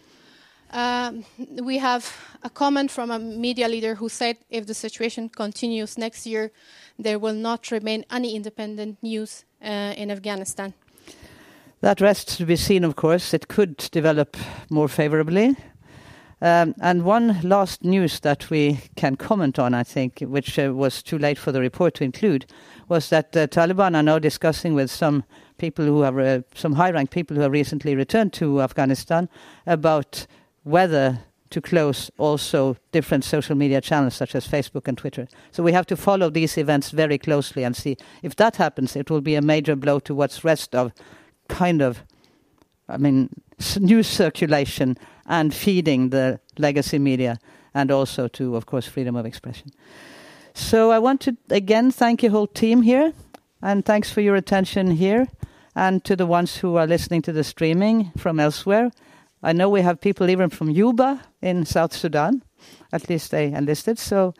[0.71, 1.25] Um,
[1.63, 2.11] we have
[2.43, 6.53] a comment from a media leader who said if the situation continues next year,
[6.99, 10.75] there will not remain any independent news uh, in Afghanistan.
[11.83, 13.35] That rests to be seen, of course.
[13.35, 14.37] It could develop
[14.71, 15.57] more favorably.
[16.41, 21.03] Um, and one last news that we can comment on, I think, which uh, was
[21.03, 22.47] too late for the report to include,
[22.89, 25.25] was that the Taliban are now discussing with some
[25.59, 29.29] people who have, uh, some high ranked people who have recently returned to Afghanistan
[29.67, 30.29] about
[30.63, 31.19] whether
[31.51, 35.27] to close also different social media channels such as Facebook and Twitter.
[35.51, 39.11] So we have to follow these events very closely and see if that happens, it
[39.11, 40.93] will be a major blow to what's rest of
[41.53, 42.03] kind of,
[42.89, 43.29] I mean,
[43.81, 47.39] news circulation and feeding the legacy media
[47.75, 49.71] and also to, of course, freedom of expression.
[50.55, 53.13] So I want to again thank your whole team here
[53.63, 55.29] and thanks for your attention here
[55.75, 58.91] and to the ones who are listening to the streaming from elsewhere.
[59.43, 62.43] I know we have people even from Juba in South Sudan,
[62.93, 63.99] at least they enlisted.
[63.99, 64.35] So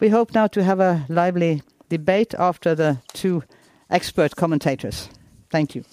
[0.00, 3.42] we hope now to have a lively debate after the two
[3.90, 5.08] expert commentators.
[5.50, 5.84] Thank you.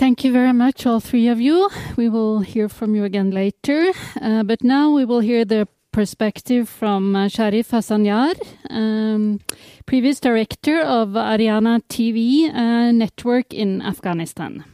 [0.00, 1.68] Thank you very much, all three of you.
[1.94, 3.92] We will hear from you again later.
[4.18, 8.34] Uh, but now we will hear the perspective from uh, Sharif Hassanyar,
[8.70, 9.40] um,
[9.84, 14.64] previous director of Ariana TV uh, network in Afghanistan.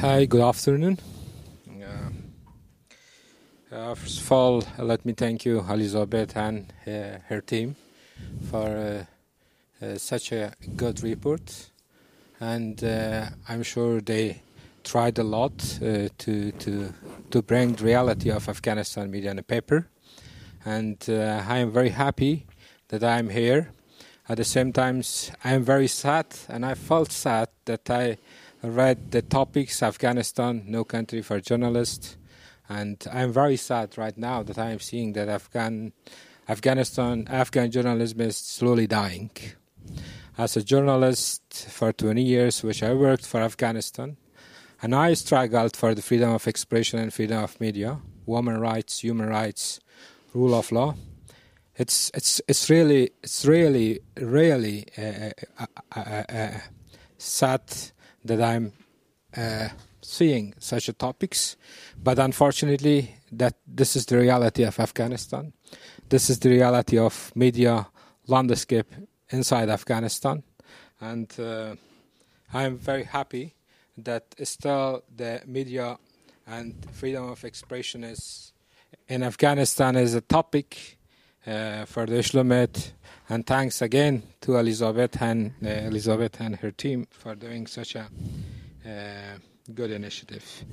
[0.00, 0.98] Hi, good afternoon.
[3.72, 7.76] Uh, first of all, let me thank you, Elisabeth, and uh, her team
[8.50, 11.70] for uh, uh such a good report
[12.40, 14.42] and uh, I'm sure they
[14.84, 16.92] tried a lot uh, to to
[17.30, 19.88] to bring the reality of Afghanistan media in a paper,
[20.64, 22.46] and uh, I am very happy
[22.88, 23.72] that I'm here.
[24.28, 25.02] At the same time,
[25.44, 28.18] I am very sad, and I felt sad that I
[28.74, 32.16] read the topics Afghanistan, no country for journalists,
[32.68, 35.92] and I'm very sad right now that I am seeing that Afghan
[36.48, 39.30] Afghanistan Afghan journalism is slowly dying
[40.38, 44.16] as a journalist for 20 years, which I worked for Afghanistan,
[44.82, 49.28] and I struggled for the freedom of expression and freedom of media, women rights, human
[49.28, 49.80] rights,
[50.34, 50.94] rule of law.
[51.76, 56.58] It's it's it's really it's really really uh, uh, uh, uh
[57.18, 57.60] sad
[58.26, 58.72] that I'm
[59.36, 59.68] uh,
[60.00, 61.56] seeing such topics,
[62.02, 65.52] but unfortunately, that this is the reality of Afghanistan.
[66.08, 67.86] This is the reality of media
[68.26, 68.86] landscape
[69.30, 70.42] inside Afghanistan,
[71.00, 71.74] and uh,
[72.52, 73.54] I'm very happy
[73.98, 75.98] that still the media
[76.46, 78.52] and freedom of expression is
[79.08, 80.95] in Afghanistan is a topic
[81.46, 82.92] uh, for the Oslomet.
[83.28, 88.08] And thanks again to Elisabeth and uh, Elisabeth and her team for doing such a
[88.86, 89.38] uh,
[89.74, 90.64] good initiative.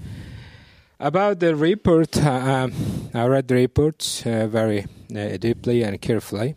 [1.00, 2.70] About the report, uh,
[3.14, 6.56] I read the report uh, very uh, deeply and carefully.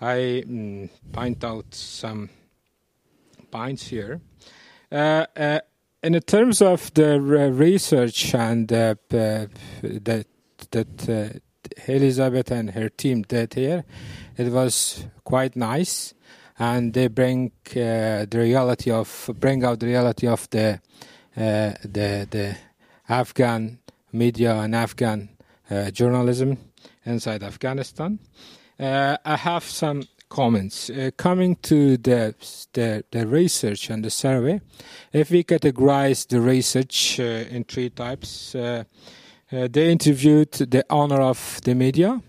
[0.00, 2.30] I mm, point out some
[3.50, 4.20] points here.
[4.90, 5.60] Uh, uh,
[6.02, 10.26] in terms of the re- research and uh, that
[10.70, 11.38] that uh,
[11.86, 13.84] Elisabeth and her team did here,
[14.36, 16.14] it was quite nice,
[16.58, 20.80] and they bring uh, the reality of bring out the reality of the
[21.36, 22.56] uh, the the
[23.08, 23.78] Afghan
[24.12, 25.28] media and Afghan
[25.70, 26.58] uh, journalism
[27.04, 28.18] inside Afghanistan.
[28.78, 32.34] Uh, I have some comments uh, coming to the,
[32.72, 34.60] the the research and the survey.
[35.12, 38.54] If we categorize the research uh, in three types,
[39.54, 42.20] they interviewed the owner of the media.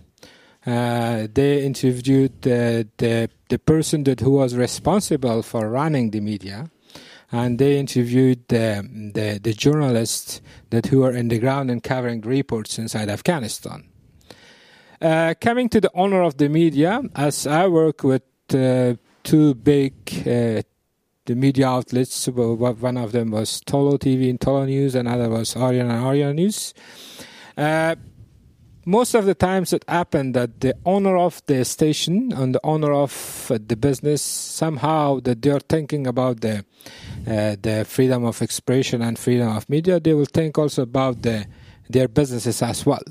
[0.66, 6.70] Uh, they interviewed the, the the person that who was responsible for running the media,
[7.32, 12.22] and they interviewed the the, the journalists that who are in the ground and covering
[12.22, 13.88] reports inside Afghanistan.
[15.02, 18.24] Uh, coming to the owner of the media, as I work with
[18.54, 19.94] uh, two big
[20.26, 20.62] uh,
[21.26, 25.92] the media outlets, one of them was Tolo TV and Tolo News, another was Ariana
[25.92, 26.74] and Ariana News.
[27.58, 27.96] Uh,
[28.86, 32.94] most of the times it happened that the owner of the station and the owner
[32.94, 36.64] of the business somehow that they are thinking about the
[37.28, 41.48] uh, the freedom of expression and freedom of media they will think also about the
[41.90, 43.02] their businesses as well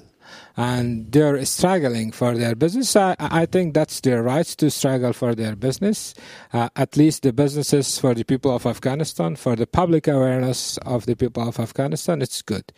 [0.57, 2.95] and they're struggling for their business.
[2.95, 6.15] I, I think that's their rights to struggle for their business.
[6.53, 11.07] Uh, at least the businesses for the people of Afghanistan, for the public awareness of
[11.07, 12.73] the people of Afghanistan, it's good.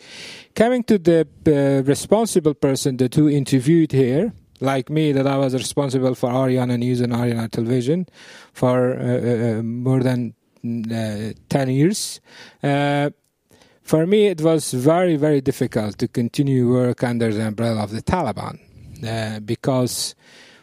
[0.54, 5.52] Coming to the uh, responsible person that who interviewed here, like me, that I was
[5.52, 8.06] responsible for Ariana News and Ariana Television
[8.54, 12.20] for uh, uh more than uh, 10 years.
[13.86, 18.02] For me, it was very, very difficult to continue work under the umbrella of the
[18.02, 18.58] Taliban
[19.06, 20.16] uh, because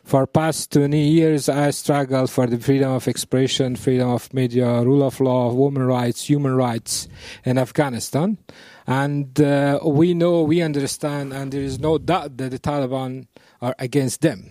[0.04, 5.04] for past 20 years I struggled for the freedom of expression, freedom of media, rule
[5.04, 7.08] of law, women rights, human rights
[7.46, 8.40] in Afghanistan.
[8.88, 13.28] And uh, we know, we understand, and there is no doubt that the Taliban
[13.62, 14.50] are against them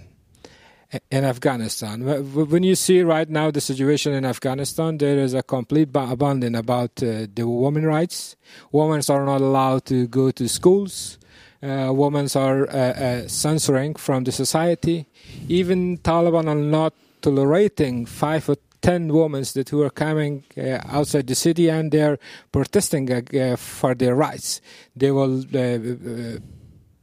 [1.11, 2.03] in Afghanistan.
[2.35, 7.03] When you see right now the situation in Afghanistan, there is a complete abandon about
[7.03, 8.37] uh, the women rights.
[8.73, 11.19] Women are not allowed to go to schools.
[11.63, 15.07] Uh, women are uh, uh, censoring from the society.
[15.49, 21.27] Even Taliban are not tolerating five or ten women that who are coming uh, outside
[21.29, 22.19] the city and they're
[22.51, 24.61] protesting uh, for their rights.
[24.97, 25.45] They will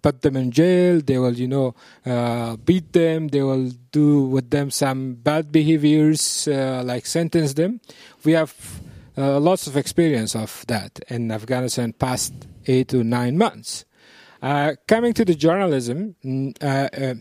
[0.02, 1.02] put them in jail.
[1.02, 1.76] They will, you know,
[2.06, 3.30] uh, beat them.
[3.30, 7.82] They will do with them some bad behaviors, uh, like sentence them.
[8.24, 8.54] We have
[9.18, 12.34] uh, lots of experience of that in Afghanistan past
[12.68, 13.86] eight to nine months.
[14.42, 17.16] Uh, coming to the journalism, mm, uh, uh,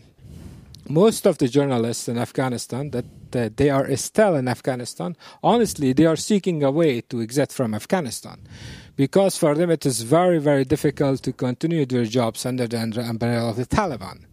[0.87, 3.05] most of the journalists in Afghanistan that
[3.57, 8.39] they are still in Afghanistan, honestly, they are seeking a way to exit from Afghanistan
[8.99, 13.49] because for them it is very, very difficult to continue their jobs under the umbrella
[13.49, 14.25] of the Taliban.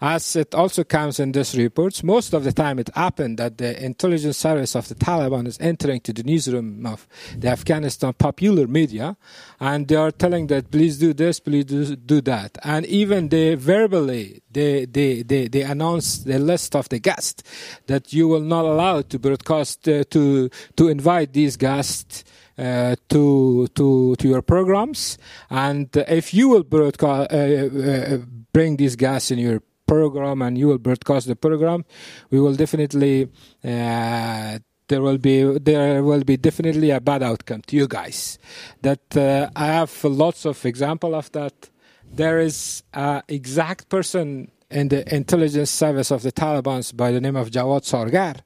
[0.00, 3.80] As it also comes in this report, most of the time it happened that the
[3.84, 7.06] intelligence service of the Taliban is entering to the newsroom of
[7.36, 9.16] the Afghanistan popular media,
[9.60, 13.54] and they are telling that please do this, please do, do that, and even they
[13.54, 17.44] verbally they, they they they announce the list of the guests
[17.86, 22.24] that you will not allow to broadcast uh, to to invite these guests
[22.60, 25.16] uh, to to to your programs.
[25.48, 28.18] And if you will broadcast, uh, uh,
[28.52, 31.84] bring these gas in your program and you will broadcast the program,
[32.30, 33.28] we will definitely
[33.64, 34.58] uh,
[34.88, 38.38] there will be there will be definitely a bad outcome to you guys.
[38.82, 41.70] That uh, I have lots of example of that.
[42.12, 47.36] There is an exact person in the intelligence service of the Taliban by the name
[47.36, 48.40] of Jawad Sargar.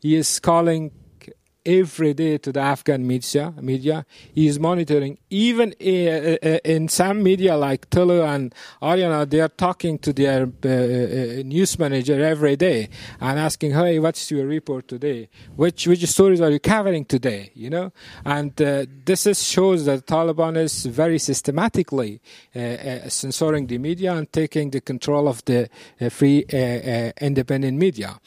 [0.00, 0.90] He is calling
[1.64, 3.52] every day to the Afghan media.
[3.60, 4.04] Media
[4.34, 5.18] he is monitoring.
[5.30, 11.42] Even in some media like Tolo and Ariana, they are talking to their uh, uh,
[11.44, 12.88] news manager every day
[13.20, 15.28] and asking, "Hey, what's your report today?
[15.56, 17.92] Which which stories are you covering today?" You know,
[18.24, 22.20] and uh, this is, shows that Taliban is very systematically
[22.54, 25.68] uh, uh, censoring the media and taking the control of the
[26.00, 26.40] uh, free
[27.20, 28.18] independent media.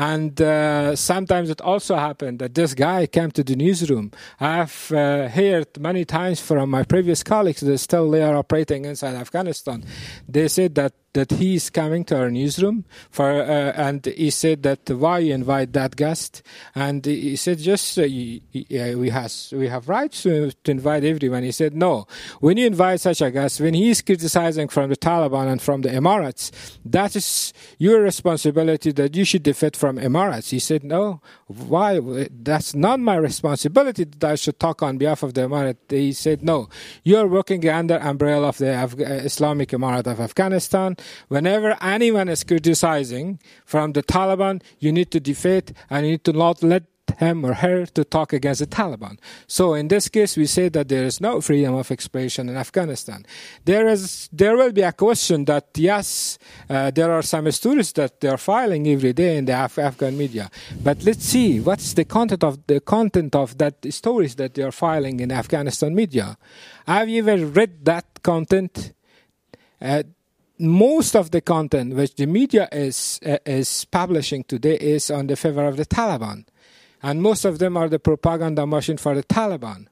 [0.00, 4.12] And uh, sometimes it also happened that this guy came to the newsroom.
[4.40, 9.14] I've uh, heard many times from my previous colleagues that still they are operating inside
[9.14, 9.84] Afghanistan.
[10.26, 14.62] They said that that he is coming to our newsroom for, uh, and he said
[14.62, 16.42] that why you invite that guest,
[16.74, 21.42] and he said just uh, we has we have rights to, to invite everyone.
[21.42, 22.06] He said no,
[22.38, 25.82] when you invite such a guest, when he is criticizing from the Taliban and from
[25.82, 26.52] the Emirates,
[26.84, 30.50] that is your responsibility that you should defend from Emirates.
[30.50, 31.98] He said no, why?
[32.30, 35.76] That's not my responsibility that I should talk on behalf of the Emirate.
[35.88, 36.68] He said no,
[37.02, 40.96] you are working under umbrella of the Af- Islamic Emirate of Afghanistan
[41.28, 46.32] whenever anyone is criticizing from the Taliban, you need to defeat and you need to
[46.32, 46.84] not let
[47.18, 49.18] him or her to talk against the Taliban.
[49.46, 53.24] So in this case, we say that there is no freedom of expression in Afghanistan.
[53.64, 56.38] There is, there will be a question that yes,
[56.68, 60.16] uh, there are some stories that they are filing every day in the Af- Afghan
[60.16, 60.50] media,
[60.82, 64.72] but let's see what's the content of the content of that stories that they are
[64.72, 66.36] filing in Afghanistan media.
[66.86, 68.92] Have you ever read that content?
[69.80, 70.02] Uh,
[70.60, 75.36] most of the content which the media is uh, is publishing today is on the
[75.36, 76.44] favor of the Taliban,
[77.02, 79.86] and most of them are the propaganda machine for the Taliban.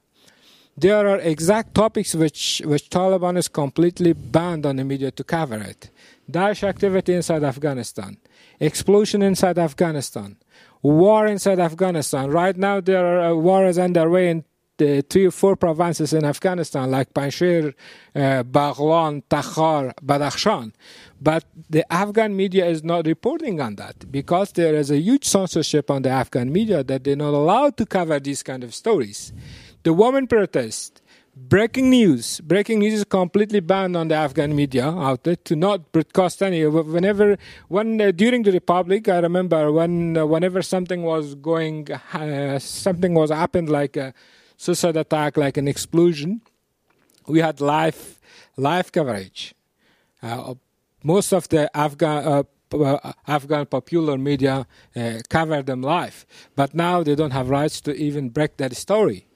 [0.77, 5.57] There are exact topics which which Taliban is completely banned on the media to cover
[5.57, 5.91] it.
[6.31, 8.19] Daesh activity inside Afghanistan,
[8.61, 10.37] explosion inside Afghanistan,
[10.83, 12.31] war inside Afghanistan.
[12.31, 14.45] Right now, there are uh, war is underway in
[14.79, 17.75] the three or four provinces in Afghanistan, like Panjshir,
[18.15, 20.73] uh, Baghlan, Takhar, Badakhshan.
[21.21, 25.91] But the Afghan media is not reporting on that because there is a huge censorship
[25.91, 29.33] on the Afghan media that they're not allowed to cover these kind of stories.
[29.83, 31.03] The women protest,
[31.35, 32.41] breaking news.
[32.41, 36.67] Breaking news is completely banned on the Afghan media outlet to not broadcast any.
[36.67, 37.37] Whenever,
[37.69, 43.15] when uh, during the Republic, I remember when uh, whenever something was going, uh, something
[43.15, 43.97] was happened like
[44.97, 46.43] attack, like an explosion,
[47.27, 48.19] we had live
[48.57, 49.55] live coverage.
[50.23, 50.55] Uh,
[51.03, 52.25] most of the Afghan.
[52.25, 52.43] Uh,
[53.27, 58.29] Afghan popular media uh, cover them live, but now they don't have rights to even
[58.29, 59.27] break that story.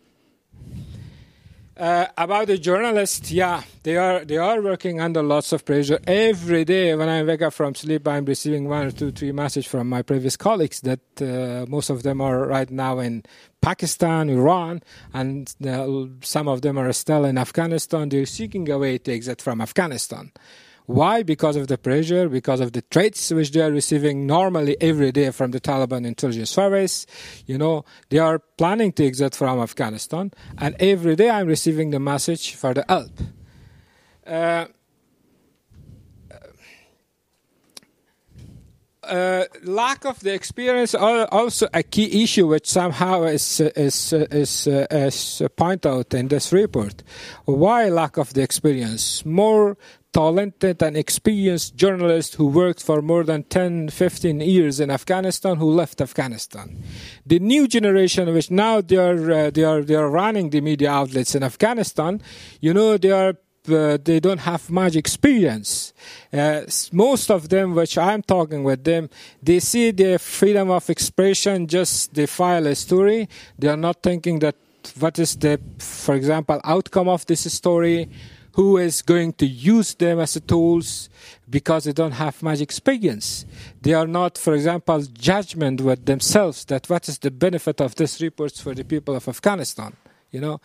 [1.75, 6.67] Uh, about the journalists, yeah, they are they are working under lots of pressure every
[6.67, 6.95] day.
[6.95, 10.03] When I wake up from sleep, I'm receiving one or two, three messages from my
[10.03, 13.23] previous colleagues that uh, most of them are right now in
[13.63, 14.83] Pakistan, Iran,
[15.15, 18.11] and uh, some of them are still in Afghanistan.
[18.11, 20.31] They're seeking a way to exit from Afghanistan.
[20.87, 21.23] Why?
[21.23, 25.31] Because of the pressure, because of the threats which they are receiving normally every day
[25.31, 27.07] from the Taliban intelligence service.
[27.47, 32.01] You know, they are planning to exit from Afghanistan, and every day I'm receiving the
[32.01, 33.13] message for the help.
[34.27, 34.67] Uh,
[39.03, 44.87] uh, lack of the experience also a key issue which somehow is is is, uh,
[44.91, 45.43] is
[45.85, 47.03] out in this report.
[47.45, 49.27] Why lack of the experience?
[49.27, 49.77] More
[50.13, 55.71] talented and experienced journalist who worked for more than 10, 15 years in Afghanistan who
[55.71, 56.83] left Afghanistan.
[57.27, 60.91] The new generation, which now they are, uh, they are, they are running the media
[60.91, 62.21] outlets in Afghanistan,
[62.61, 63.35] you know, they are
[63.69, 65.93] uh, they don't have much experience.
[66.33, 69.09] Uh, most of them, which I'm talking with them,
[69.41, 73.29] they see the freedom of expression just they file a story.
[73.57, 74.57] They are not thinking that
[74.99, 78.09] what is the, for example, outcome of this story
[78.55, 81.09] who is going to use them as a tools
[81.49, 83.47] because they don't have much experience.
[83.81, 88.21] They are not, for example, judgment with themselves that what is the benefit of these
[88.21, 89.97] reports for the people of Afghanistan.
[90.31, 90.61] You know,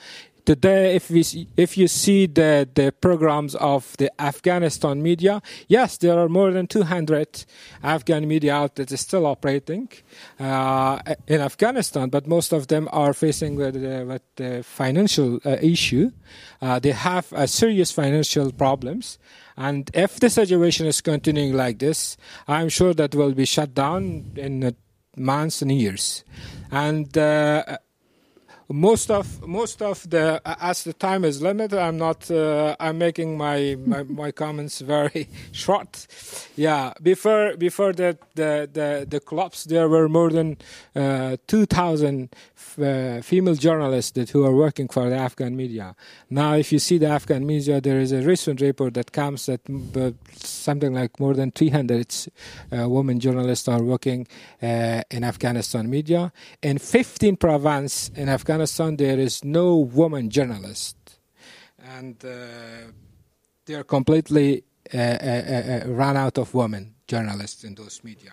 [0.47, 1.21] today if we
[1.57, 6.65] if you see the the programs of the Afghanistan media yes there are more than
[6.65, 7.43] 200
[7.83, 9.89] Afghan media outlets still operating
[10.39, 15.57] uh, in Afghanistan but most of them are facing with, uh, with the financial uh,
[15.61, 16.11] issue.
[16.61, 19.19] Uh, they have serious financial problems.
[19.57, 22.15] And if the situation is continuing like this
[22.47, 24.75] I'm sure that will be shut down in
[25.17, 26.23] months and years.
[26.71, 27.79] And uh,
[28.69, 33.37] most of most of the as the time is limited i'm not uh, i'm making
[33.37, 36.07] my, my, my comments very short.
[36.55, 40.57] Yeah before before that the the the collapse there were more than
[40.95, 42.29] uh, 2000
[42.79, 45.95] uh, female journalists that who are working for the afghan media.
[46.29, 49.61] Now if you see the afghan media there is a recent report that comes that
[50.35, 52.15] something like more than 300
[52.71, 54.27] uh, women journalists are working
[54.61, 56.31] uh, in afghanistan media.
[56.61, 60.97] In 15 provinces in afghanistan there is no woman journalist,
[61.79, 62.91] and uh,
[63.65, 68.31] they are completely uh, uh, uh, run out of women journalists in those media.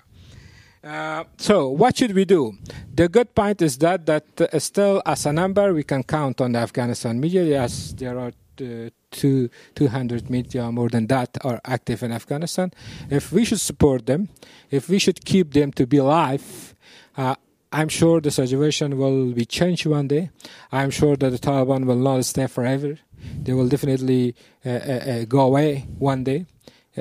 [0.85, 2.53] Uh, so, what should we do?
[2.95, 6.53] The good point is that that uh, still, as a number, we can count on
[6.53, 7.43] the Afghanistan media.
[7.43, 12.71] Yes, there are uh, two, 200 media, more than that, are active in Afghanistan.
[13.09, 14.29] If we should support them,
[14.71, 16.75] if we should keep them to be alive,
[17.17, 17.35] uh,
[17.73, 20.31] I'm sure the situation will be changed one day.
[20.71, 22.99] I'm sure that the Taliban will not stay forever.
[23.43, 26.47] They will definitely uh, uh, go away one day.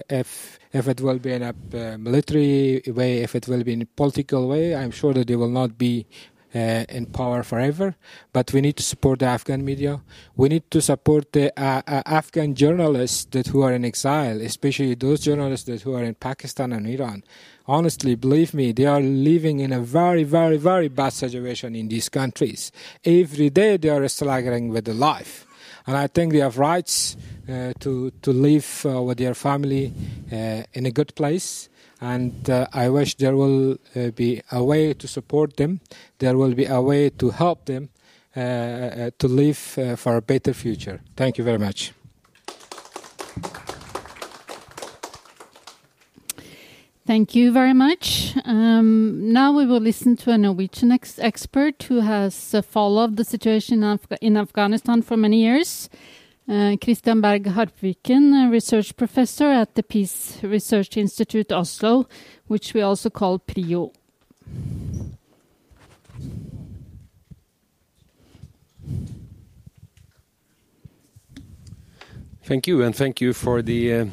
[0.10, 3.84] If if it will be in a uh, military way, if it will be in
[3.84, 6.08] a political way, I'm sure that they will not be
[6.56, 7.96] uh, in power forever.
[8.32, 10.02] But we need to support the Afghan media.
[10.36, 14.96] We need to support the uh, uh, Afghan journalists that who are in exile, especially
[14.96, 17.24] those journalists that who are in Pakistan and Iran.
[17.66, 22.10] Honestly, believe me, they are living in a very, very, very bad situation in these
[22.10, 22.72] countries.
[23.06, 25.48] Every day they are struggling with the life
[25.86, 27.18] and I think they have rights
[27.50, 29.94] uh, to to live uh, with their family
[30.32, 31.70] uh, in a good place.
[32.02, 33.78] And I wish there will
[34.14, 35.80] be a way to support them.
[36.20, 37.88] There will be a way to help them
[38.36, 39.58] to live
[39.96, 41.00] for a better future.
[41.16, 41.94] Thank you very much.
[47.06, 48.34] Thank you very much.
[48.46, 53.26] Um, now we will listen to a Norwegian ex expert who has uh, followed the
[53.26, 55.90] situation Af in Afghanistan for many years.
[56.48, 62.08] Uh, Kristian Berg Harpviken, a research professor at the Peace Research Institute Oslo,
[62.48, 63.92] which we also call PRIO.
[72.44, 74.06] Thank you, and thank you for the uh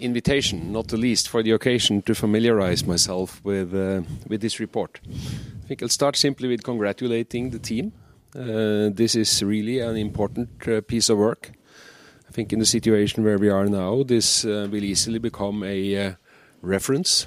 [0.00, 5.00] invitation, not the least for the occasion, to familiarize myself with uh, with this report.
[5.64, 7.92] I think I'll start simply with congratulating the team.
[8.34, 11.52] Uh, this is really an important uh, piece of work.
[12.28, 15.96] I think in the situation where we are now, this uh, will easily become a
[15.96, 16.12] uh,
[16.62, 17.26] reference.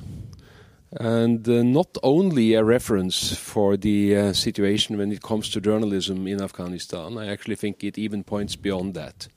[1.00, 6.42] And uh, not only a reference for the situation when it comes to journalism in
[6.42, 9.28] Afghanistan, I actually think it even points beyond that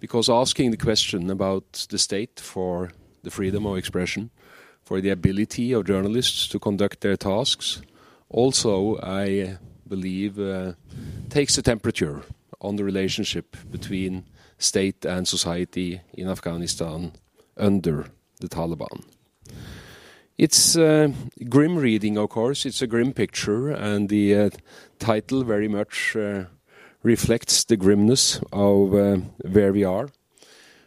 [0.00, 2.90] because asking the question about the state for
[3.22, 4.30] the freedom of expression,
[4.82, 7.82] for the ability of journalists to conduct their tasks,
[8.28, 10.72] also, I believe, uh,
[11.30, 12.22] takes the temperature
[12.60, 14.24] on the relationship between
[14.58, 17.12] state and society in Afghanistan
[17.56, 18.06] under
[18.40, 19.04] the Taliban.
[20.36, 20.76] It's
[21.48, 22.64] grim reading, of course.
[22.64, 24.50] It's a grim picture, and the uh,
[24.98, 26.44] title very much uh,
[27.02, 30.08] reflects the grimness of uh, where we are.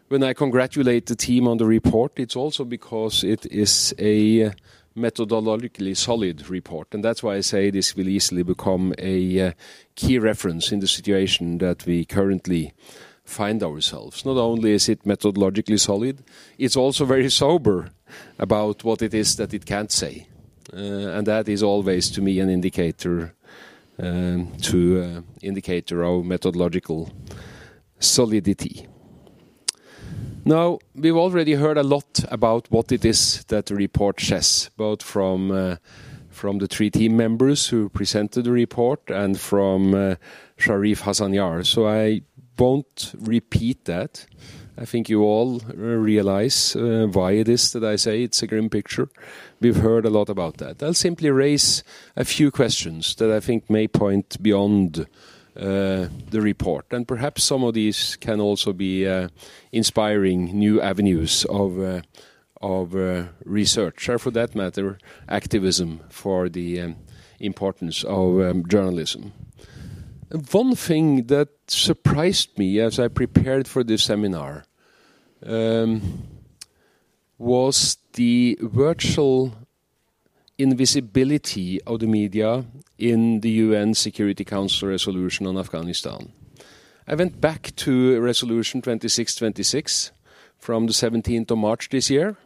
[0.10, 4.52] When I congratulate the team on the report, it's also because it is a
[4.98, 6.94] methodologically solid report.
[6.94, 9.52] And that's why I say this will easily become a uh,
[9.96, 12.74] key reference in the situation that we currently
[13.24, 14.26] find ourselves.
[14.26, 16.24] Not only is it methodologically solid,
[16.58, 17.90] it's also very sober
[18.38, 20.28] about what it is that it can't say.
[20.74, 23.34] Uh, and that is always, to me, an indicator
[24.02, 27.10] to uh, indicator of methodological
[28.00, 28.88] solidity.
[30.44, 35.04] Now, we've already heard a lot about what it is that the report says, both
[35.04, 35.76] from uh,
[36.42, 40.16] the three team members who presented the report and from uh,
[40.58, 41.64] Sharif Hassanyar.
[41.64, 42.22] So I
[42.58, 44.26] won't repeat that.
[44.82, 48.68] I think you all realize uh, why it is that I say it's a grim
[48.68, 49.10] picture.
[49.60, 50.82] We've heard a lot about that.
[50.82, 51.84] I'll simply raise
[52.16, 55.06] a few questions that I think may point beyond
[55.56, 59.28] uh, the report, and perhaps some of these can also be uh,
[59.72, 62.02] inspiring new avenues of uh,
[62.60, 64.98] of uh, research, or for that matter,
[65.30, 66.96] activism for the um,
[67.40, 69.32] importance of um, journalism.
[70.52, 74.64] One thing that surprised me as I prepared for this seminar
[75.46, 76.02] um,
[77.38, 79.54] was the virtual
[80.58, 82.64] invisibility of the media
[82.98, 86.32] in the UN Security Council resolution on Afghanistan.
[87.08, 90.12] I went back to resolution 2626
[90.58, 92.38] from the 17th of March this year.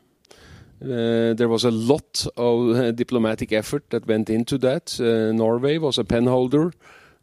[0.82, 5.00] Uh, there was a lot of uh, diplomatic effort that went into that.
[5.00, 6.74] Uh, Norway was a penholder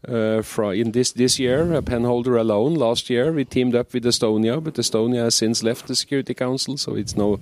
[0.09, 2.74] in this this year, a penholder alone.
[2.74, 6.76] Last year, we teamed up with Estonia, but Estonia has since left the Security Council,
[6.76, 7.38] so it's no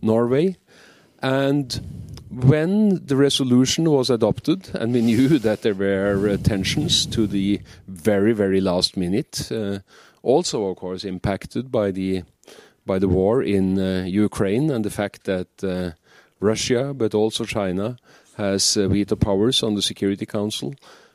[0.00, 0.56] Norway.
[1.22, 1.80] And
[2.32, 7.60] when the resolution was adopted, and we knew that there were uh, tensions to the
[7.88, 9.78] very, very last minute, uh,
[10.22, 12.22] also, of course, impacted by the
[12.84, 15.92] by the war in uh, Ukraine and the fact that uh,
[16.40, 17.96] Russia, but also China,
[18.36, 20.74] has uh, veto powers on the Security Council.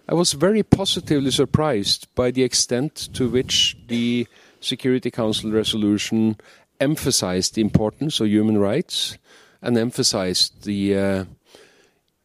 [0.09, 4.25] I was very positively surprised by the extent to which the
[4.61, 6.37] Security Council resolution
[6.79, 9.17] emphasized the importance of human rights
[9.61, 11.25] and emphasized the uh,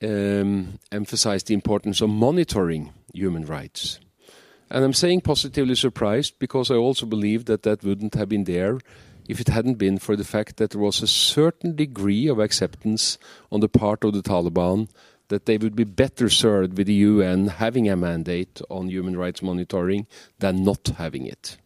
[0.02, 3.98] um, emphasized the importance of monitoring human rights.
[4.70, 8.78] And I'm saying positively surprised because I also believe that that wouldn't have been there
[9.28, 13.18] if it hadn't been for the fact that there was a certain degree of acceptance
[13.50, 14.88] on the part of the Taliban
[15.32, 19.40] that they would be better served with the UN having a mandate on human rights
[19.40, 20.06] monitoring
[20.40, 21.56] than not having it.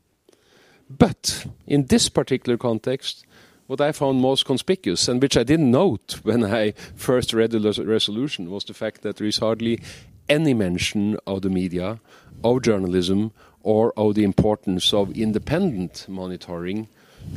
[0.89, 3.27] But in this particular context,
[3.67, 7.85] what I found most conspicuous, and which I didn't note when I first read the
[7.85, 9.81] resolution, was the fact that there is hardly
[10.29, 11.99] any mention of the media,
[12.45, 13.33] of journalism,
[13.65, 16.87] or of the importance of independent monitoring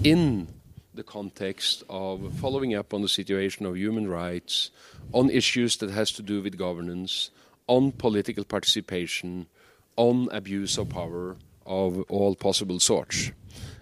[0.04, 0.48] in
[0.94, 4.72] the context of following up on the situation of human rights,
[5.14, 7.32] on issues that has to do with governance,
[7.68, 9.48] on political participation,
[9.96, 13.32] on abuse of power of all possible sorts.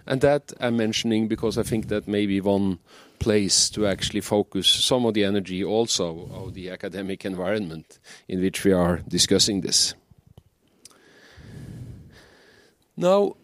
[0.06, 2.78] And that I'm mentioning because I think that may be one
[3.18, 7.98] place to actually focus some of the energy also of the academic environment
[8.28, 9.94] in which we are discussing this.
[12.96, 13.36] Now,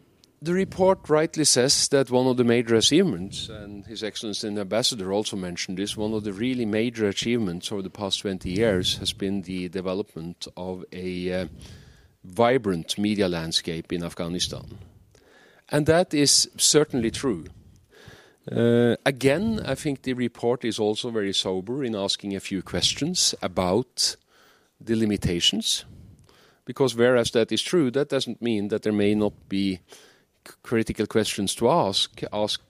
[0.45, 5.13] the report rightly says that one of the major achievements, and His Excellency the Ambassador
[5.13, 9.15] also mentioned this, one of the really major achievements over the past 20 years has
[9.15, 11.47] been the development of a uh,
[12.25, 14.79] vibrant media landscape in Afghanistan.
[15.71, 17.47] And that is certainly true.
[18.51, 23.35] Uh, again, I think the report is also very sober in asking a few questions
[23.41, 24.17] about
[24.79, 25.87] the limitations.
[26.67, 29.81] Because whereas that is true, that doesn't mean that there may not be
[30.63, 32.61] critical questions to ask ask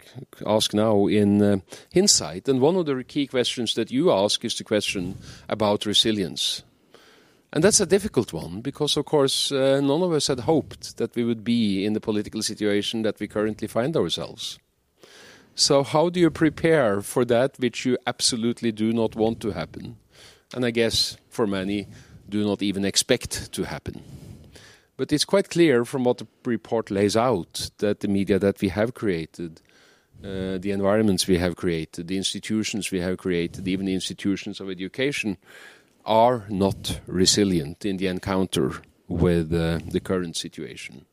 [0.47, 1.57] ask now in uh,
[1.93, 5.17] hindsight and one of the key questions that you ask is the question
[5.49, 6.63] about resilience.
[7.53, 11.15] And that's a difficult one because of course uh, none of us had hoped that
[11.15, 14.59] we would be in the political situation that we currently find ourselves.
[15.55, 19.97] So how do you prepare for that which you absolutely do not want to happen?
[20.55, 21.87] And i guess for many
[22.29, 24.03] do not even expect to happen
[24.97, 28.69] but it's quite clear from what the report lays out that the media that we
[28.69, 29.61] have created,
[30.23, 34.71] uh, the environments we have created, the institutions we have created, even the institutions of
[34.71, 35.37] education,
[36.05, 41.05] are not resilient in the encounter with uh, the current situation.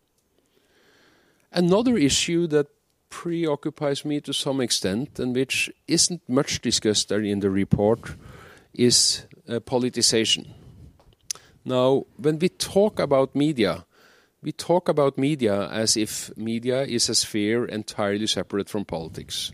[1.52, 2.68] Another issue that
[3.10, 8.16] preoccupies me to some extent and which isn't much discussed in the report
[8.74, 10.48] is uh, politicization.
[11.64, 13.86] Now, when we talk about media,
[14.42, 19.52] we talk about media as if media is a sphere entirely separate from politics.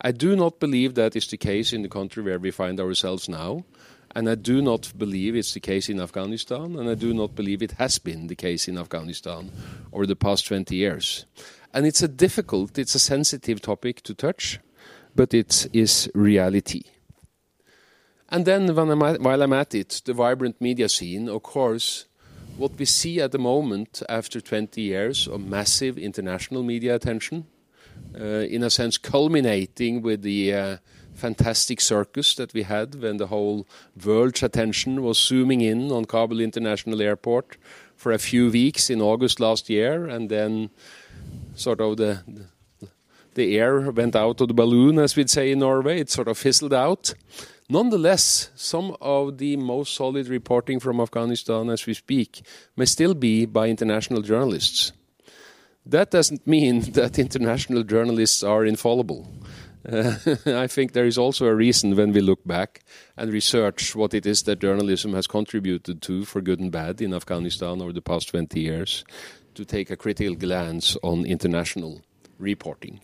[0.00, 3.28] I do not believe that is the case in the country where we find ourselves
[3.28, 3.64] now,
[4.14, 7.62] and I do not believe it's the case in Afghanistan, and I do not believe
[7.62, 9.52] it has been the case in Afghanistan
[9.92, 11.26] over the past 20 years.
[11.72, 14.58] And it's a difficult, it's a sensitive topic to touch,
[15.14, 16.82] but it is reality.
[18.28, 22.06] And then, I'm at, while I'm at it, the vibrant media scene, of course,
[22.58, 27.46] what we see at the moment after 20 years of massive international media attention,
[28.18, 30.76] uh, in a sense culminating with the uh,
[31.14, 33.66] fantastic circus that we had when the whole
[34.04, 37.56] world's attention was zooming in on Kabul International Airport
[37.96, 40.70] for a few weeks in August last year, and then
[41.54, 42.22] sort of the
[43.34, 46.00] the air went out of the balloon, as we'd say in Norway.
[46.00, 47.14] It sort of fizzled out.
[47.70, 52.40] Nonetheless, some of the most solid reporting from Afghanistan as we speak
[52.76, 54.92] may still be by international journalists.
[55.84, 59.30] That doesn't mean that international journalists are infallible.
[59.86, 60.14] Uh,
[60.46, 62.84] I think there is also a reason when we look back
[63.18, 67.12] and research what it is that journalism has contributed to, for good and bad, in
[67.12, 69.04] Afghanistan over the past 20 years,
[69.54, 72.00] to take a critical glance on international
[72.38, 73.00] reporting.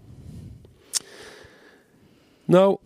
[2.49, 2.81] Now,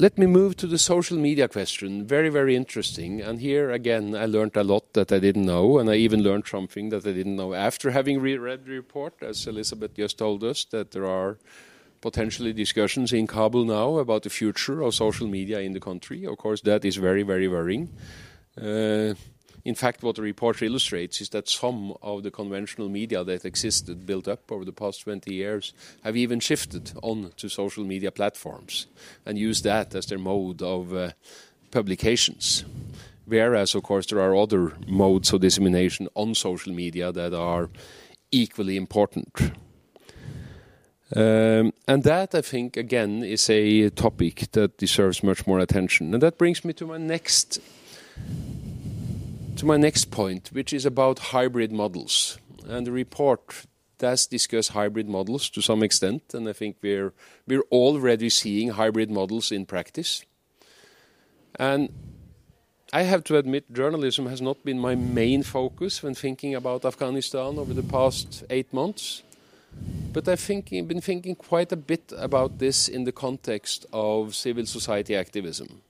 [0.00, 2.06] let me move to the social media question.
[2.06, 3.20] Very, very interesting.
[3.20, 6.46] And here again, I learned a lot that I didn't know, and I even learned
[6.46, 10.64] something that I didn't know after having read the report, as Elisabeth just told us,
[10.66, 11.38] that there are
[12.00, 16.24] potentially discussions in Kabul now about the future of social media in the country.
[16.24, 17.88] Of course, that is very, very worrying.
[18.56, 19.14] Uh,
[19.68, 24.06] in fact, what the report illustrates is that some of the conventional media that existed,
[24.06, 28.86] built up over the past 20 years, have even shifted on to social media platforms
[29.26, 31.10] and use that as their mode of uh,
[31.70, 32.64] publications.
[33.26, 37.68] Whereas, of course, there are other modes of dissemination on social media that are
[38.30, 39.52] equally important.
[41.14, 46.14] Um, and that, I think, again, is a topic that deserves much more attention.
[46.14, 47.60] And that brings me to my next
[49.58, 52.38] to my next point, which is about hybrid models.
[52.68, 53.66] And the report
[53.98, 57.12] does discuss hybrid models to some extent, and I think we're
[57.46, 60.24] we're already seeing hybrid models in practice.
[61.56, 61.88] And
[62.92, 67.58] I have to admit, journalism has not been my main focus when thinking about Afghanistan
[67.58, 69.24] over the past eight months.
[70.12, 75.16] But I've been thinking quite a bit about this in the context of civil society
[75.16, 75.82] activism.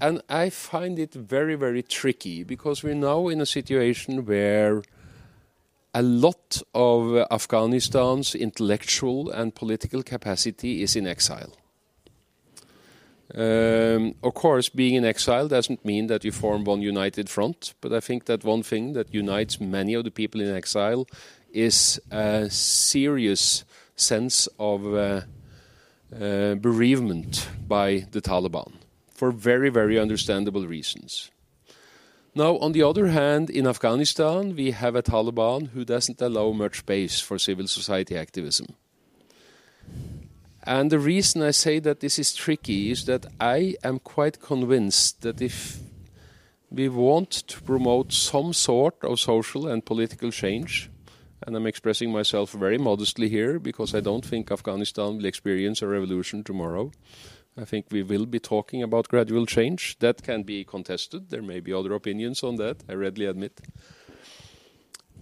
[0.00, 4.82] And I find it very, very tricky because we're now in a situation where
[5.94, 11.54] a lot of Afghanistan's intellectual and political capacity is in exile.
[13.34, 17.92] Um, of course, being in exile doesn't mean that you form one united front, but
[17.92, 21.06] I think that one thing that unites many of the people in exile
[21.52, 23.64] is a serious
[23.96, 25.22] sense of uh,
[26.12, 28.72] uh, bereavement by the Taliban
[29.14, 31.30] for very, very understandable reasons.
[32.34, 36.78] Now, on the other hand, in Afghanistan, we have a Taliban who doesn't allow much
[36.80, 38.74] space for civil society activism.
[40.64, 45.20] And the reason I say that this is tricky is that I am quite convinced
[45.22, 45.78] that if
[46.70, 50.90] we want to promote some sort of social and political change,
[51.46, 55.86] and I'm expressing myself very modestly here because I don't think Afghanistan will experience a
[55.86, 56.90] revolution tomorrow.
[57.56, 59.96] I think we will be talking about gradual change.
[60.00, 61.30] That can be contested.
[61.30, 63.60] There may be other opinions on that, I readily admit.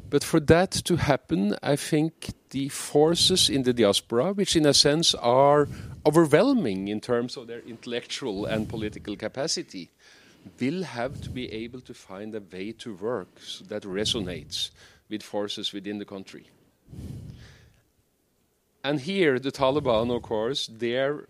[0.09, 4.75] But for that to happen, I think the forces in the diaspora, which in a
[4.75, 5.69] sense are
[6.07, 9.91] overwhelming in terms of their intellectual and political capacity,
[10.61, 14.71] will have to be able to find a way to work that resonates
[15.09, 16.51] with forces within the country.
[18.85, 21.29] And here, the Taliban, of course, their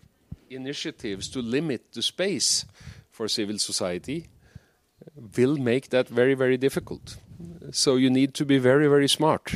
[0.55, 2.65] initiatives to limit the space
[3.11, 4.27] for civil society
[5.37, 7.17] will make that very, very difficult.
[7.71, 9.55] So you need to be very, very smart.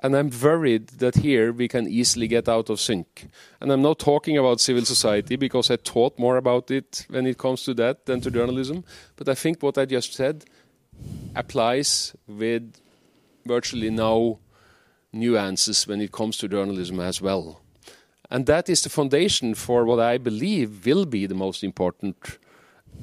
[0.00, 3.28] And I'm worried that here we can easily get out of sync.
[3.60, 7.38] And I'm not talking about civil society because I thought more about it when it
[7.38, 8.84] comes to that than to journalism.
[9.16, 10.44] But I think what I just said
[11.34, 12.80] applies with
[13.44, 14.38] virtually no
[15.12, 17.60] nuances when it comes to journalism as well.
[18.30, 22.38] And that is the foundation for what I believe will be the most important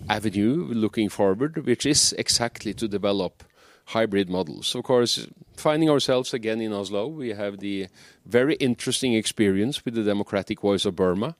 [0.09, 3.43] avenue looking forward, which is exactly to develop
[3.85, 4.75] hybrid models.
[4.75, 7.87] Of course, finding ourselves again in Oslo, we have the
[8.25, 11.35] very interesting experience with the Democratic Voice of Burma,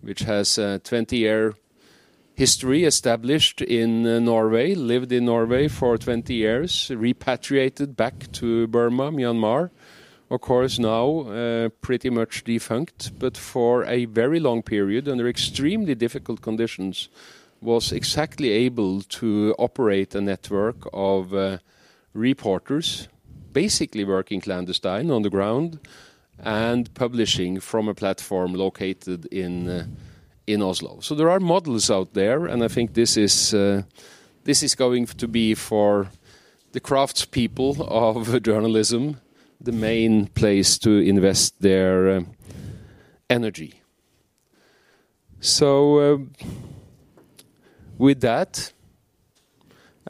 [0.00, 1.54] which has a 20 year
[2.34, 9.10] history established in uh, Norway, lived in Norway for 20 years, repatriated back to Burma,
[9.10, 9.70] Myanmar.
[10.32, 15.94] Of course, now uh, pretty much defunct, but for a very long period, under extremely
[15.94, 17.10] difficult conditions,
[17.60, 21.58] was exactly able to operate a network of uh,
[22.14, 23.08] reporters,
[23.52, 25.78] basically working clandestine on the ground
[26.38, 29.84] and publishing from a platform located in uh,
[30.46, 31.00] in Oslo.
[31.00, 33.82] So there are models out there, and I think this is uh,
[34.44, 36.08] this is going to be for
[36.72, 39.16] the craftspeople of journalism
[39.64, 42.20] the main place to invest their uh,
[43.28, 43.82] energy.
[45.40, 46.18] So, uh,
[47.98, 48.72] with that,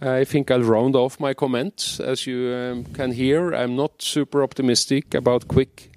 [0.00, 2.00] I think I'll round off my comments.
[2.00, 5.90] As you um, can hear, I'm not super optimistic about quick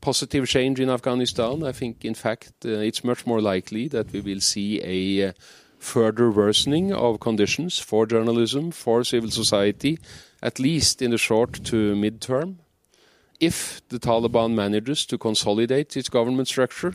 [0.00, 1.62] positive change in Afghanistan.
[1.62, 5.32] I think, in fact, uh, it's much more likely that we will see a
[5.78, 9.98] further worsening of conditions for journalism, for civil society,
[10.42, 12.58] at least in the short to mid term.
[13.44, 16.94] If the Taliban manages to consolidate its government structure,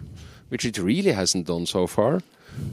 [0.49, 2.21] which it really hasn't done so far,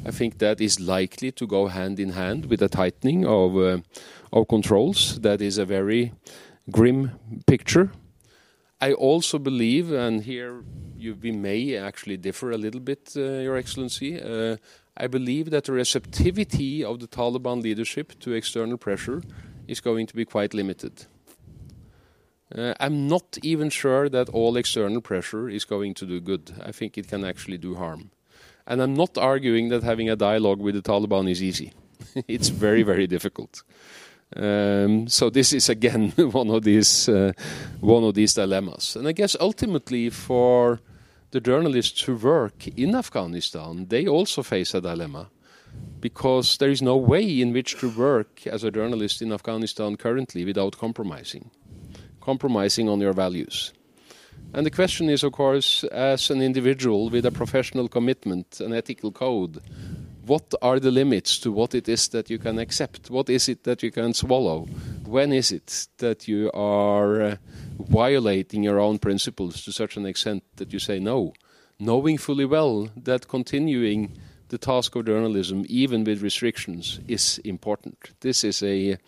[0.07, 3.79] I think that is likely to go hand in hand with a tightening of, uh,
[4.33, 5.20] of controls.
[5.20, 6.12] That is a very
[6.70, 7.11] grim
[7.47, 7.91] picture.
[8.81, 10.64] I also believe, and here
[10.97, 14.20] you, we may actually differ a little bit, uh, Your Excellency.
[14.20, 14.57] Uh,
[14.97, 19.22] I believe that the receptivity of the Taliban leadership to external pressure
[19.68, 21.07] is going to be quite limited.
[22.55, 26.53] Uh, I'm not even sure that all external pressure is going to do good.
[26.64, 28.11] I think it can actually do harm.
[28.66, 31.72] And I'm not arguing that having a dialogue with the Taliban is easy.
[32.28, 33.62] it's very, very difficult.
[34.34, 37.32] Um, so this is again one of these uh,
[37.80, 40.80] one of these dilemmas, and I guess ultimately for
[41.30, 45.28] the journalists who work in Afghanistan, they also face a dilemma
[46.01, 50.44] because there is no way in which to work as a journalist in Afghanistan currently
[50.44, 51.51] without compromising,
[52.27, 53.72] compromising on your values.
[54.53, 59.12] And the question is, of course, as an individual with a professional commitment, an ethical
[59.12, 59.62] code,
[60.27, 63.11] what are the limits to what it is that you can accept?
[63.11, 64.66] What is it that you can swallow?
[65.05, 67.37] When is it that you are uh,
[67.79, 71.33] violating your own principles to such an extent that you say no,
[71.79, 74.18] knowing fully well that continuing
[74.49, 77.99] the task of journalism, even with restrictions, is important.
[78.20, 78.99] This is a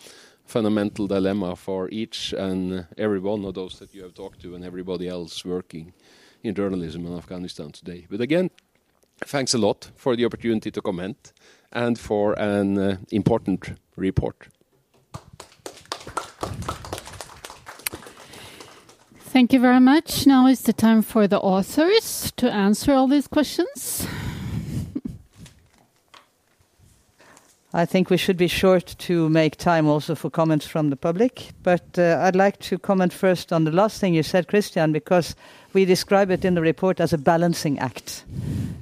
[0.48, 4.64] fundamental dilemma for each and every one of those that you have talked to and
[4.64, 5.92] everybody else working
[6.42, 8.06] in journalism in Afghanistan today.
[8.10, 8.50] But again,
[9.26, 11.32] thanks a lot for the opportunity to comment
[11.70, 14.48] and for an uh, important report.
[19.18, 20.26] Thank you very much.
[20.26, 24.08] Now is the time for the authors to answer all these questions.
[27.74, 31.50] I think we should be short to make time also for comments from the public.
[31.62, 35.36] But uh, I'd like to comment first on the last thing you said, Kristian, because
[35.74, 38.24] we describe it in the report as a balancing act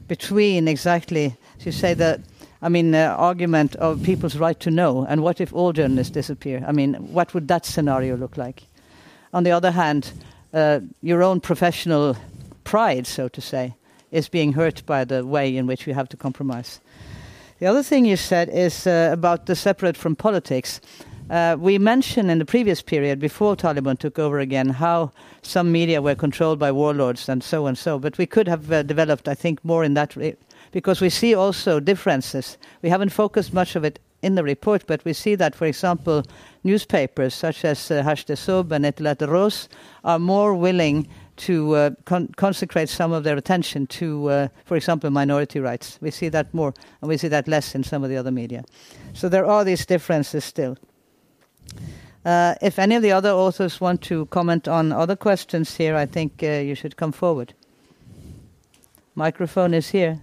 [0.06, 2.20] between exactly, as you say, the
[2.62, 6.64] I mean, uh, argument of people's right to know, and what if all journalists disappear?
[6.66, 8.64] I mean, what would that scenario look like?
[9.34, 10.12] On the other hand,
[10.54, 12.16] uh, your own professional
[12.64, 13.74] pride, so to say,
[14.10, 16.80] is being hurt by the way in which we have to compromise.
[17.58, 20.78] The other thing you said is uh, about the separate from politics.
[21.30, 26.02] Uh, we mentioned in the previous period, before Taliban took over again, how some media
[26.02, 27.98] were controlled by warlords and so and so.
[27.98, 30.14] But we could have uh, developed, I think, more in that
[30.70, 32.58] because we see also differences.
[32.82, 36.24] We haven't focused much of it in the report, but we see that, for example,
[36.62, 39.70] newspapers such as uh, Sob and Etilaat Roz
[40.04, 45.10] are more willing to uh, con- consecrate some of their attention to, uh, for example,
[45.10, 45.98] minority rights.
[46.00, 48.64] We see that more, and we see that less in some of the other media.
[49.12, 50.76] So there are these differences still.
[52.24, 56.06] Uh, if any of the other authors want to comment on other questions here, I
[56.06, 57.54] think uh, you should come forward.
[59.14, 60.20] Microphone is here.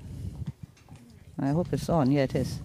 [1.40, 2.12] I hope it's on.
[2.12, 2.60] Yeah, it is.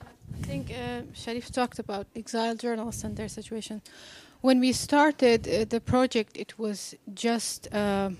[0.00, 3.82] I think uh, Sharif talked about exiled journalists and their situation
[4.40, 8.10] when we started uh, the project, it was just uh,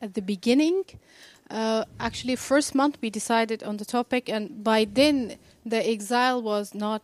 [0.00, 0.84] at the beginning.
[1.50, 6.74] Uh, actually, first month we decided on the topic, and by then the exile was
[6.74, 7.02] not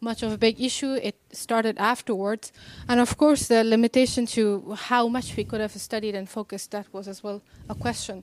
[0.00, 0.94] much of a big issue.
[0.94, 2.52] It started afterwards,
[2.88, 6.86] and of course the limitation to how much we could have studied and focused that
[6.92, 8.22] was as well a question.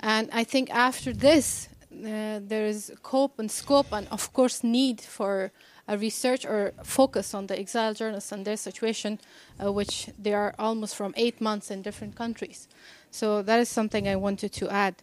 [0.00, 5.00] And I think after this, uh, there is scope and scope, and of course need
[5.00, 5.52] for
[5.86, 9.18] a research or focus on the exiled journalists and their situation,
[9.62, 12.68] uh, which they are almost from eight months in different countries.
[13.10, 14.94] So that is something I wanted to add.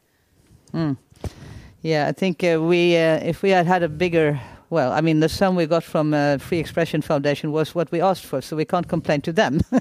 [0.74, 0.98] Mm.
[1.82, 5.20] Yeah, I think uh, we, uh, if we had had a bigger, well, I mean,
[5.20, 8.56] the sum we got from uh, Free Expression Foundation was what we asked for, so
[8.56, 9.62] we can't complain to them.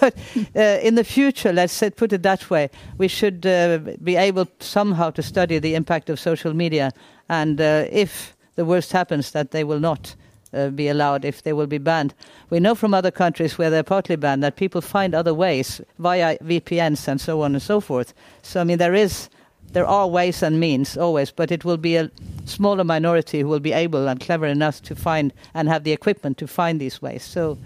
[0.00, 0.14] but
[0.56, 5.10] uh, in the future, let's put it that way, we should uh, be able somehow
[5.10, 6.92] to study the impact of social media,
[7.28, 10.16] and if the worst happens, that they will not
[10.52, 12.14] uh, be allowed if they will be banned.
[12.50, 16.38] We know from other countries where they're partly banned that people find other ways via
[16.38, 18.14] VPNs and so on and so forth.
[18.42, 19.28] So I mean there is
[19.72, 22.10] there are ways and means always, but it will be a
[22.46, 26.38] smaller minority who will be able and clever enough to find and have the equipment
[26.38, 27.22] to find these ways.
[27.22, 27.58] So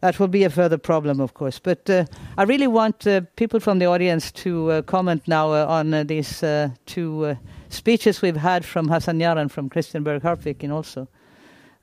[0.00, 1.58] that will be a further problem, of course.
[1.58, 2.04] But uh,
[2.36, 6.04] I really want uh, people from the audience to uh, comment now uh, on uh,
[6.04, 6.44] these
[6.86, 7.36] two
[7.70, 11.08] speeches we've had from Hassan Yar and from Kristian Berg Harpviken also.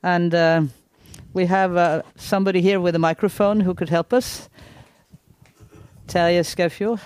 [0.02, 0.62] And uh,
[1.32, 4.48] we have uh, somebody here with a microphone who could help us.
[6.06, 6.98] Talia Skefio,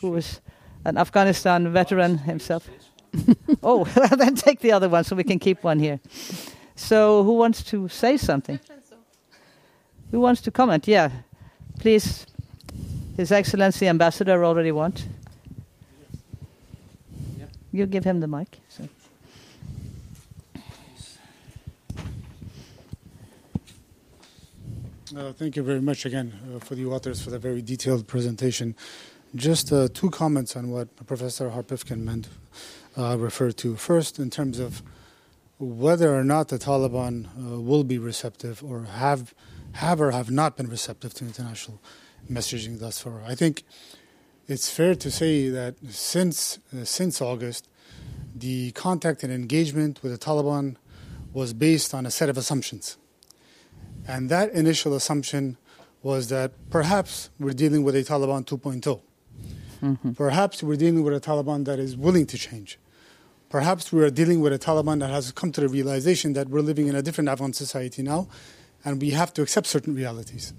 [0.00, 0.40] who is
[0.84, 2.68] an Afghanistan veteran himself.
[3.62, 3.84] oh,
[4.16, 6.00] then take the other one so we can keep one here.
[6.76, 8.60] So, who wants to say something?
[10.10, 10.86] Who wants to comment?
[10.86, 11.10] Yeah,
[11.78, 12.26] please.
[13.16, 15.06] His Excellency Ambassador already want.
[17.72, 18.58] You give him the mic.
[18.68, 18.88] So.
[25.16, 28.76] Uh, thank you very much again uh, for the authors for the very detailed presentation.
[29.34, 32.28] Just uh, two comments on what Professor Harpviken meant
[32.96, 33.74] uh, referred to.
[33.74, 34.82] First, in terms of
[35.58, 39.34] whether or not the Taliban uh, will be receptive or have
[39.72, 41.80] have or have not been receptive to international
[42.30, 43.20] messaging thus far.
[43.26, 43.64] I think
[44.46, 47.68] it's fair to say that since uh, since August,
[48.32, 50.76] the contact and engagement with the Taliban
[51.32, 52.96] was based on a set of assumptions
[54.10, 55.56] and that initial assumption
[56.02, 59.00] was that perhaps we're dealing with a Taliban 2.0.
[59.82, 60.12] Mm-hmm.
[60.12, 62.78] Perhaps we're dealing with a Taliban that is willing to change.
[63.50, 66.60] Perhaps we are dealing with a Taliban that has come to the realization that we're
[66.60, 68.28] living in a different Afghan society now
[68.84, 70.54] and we have to accept certain realities.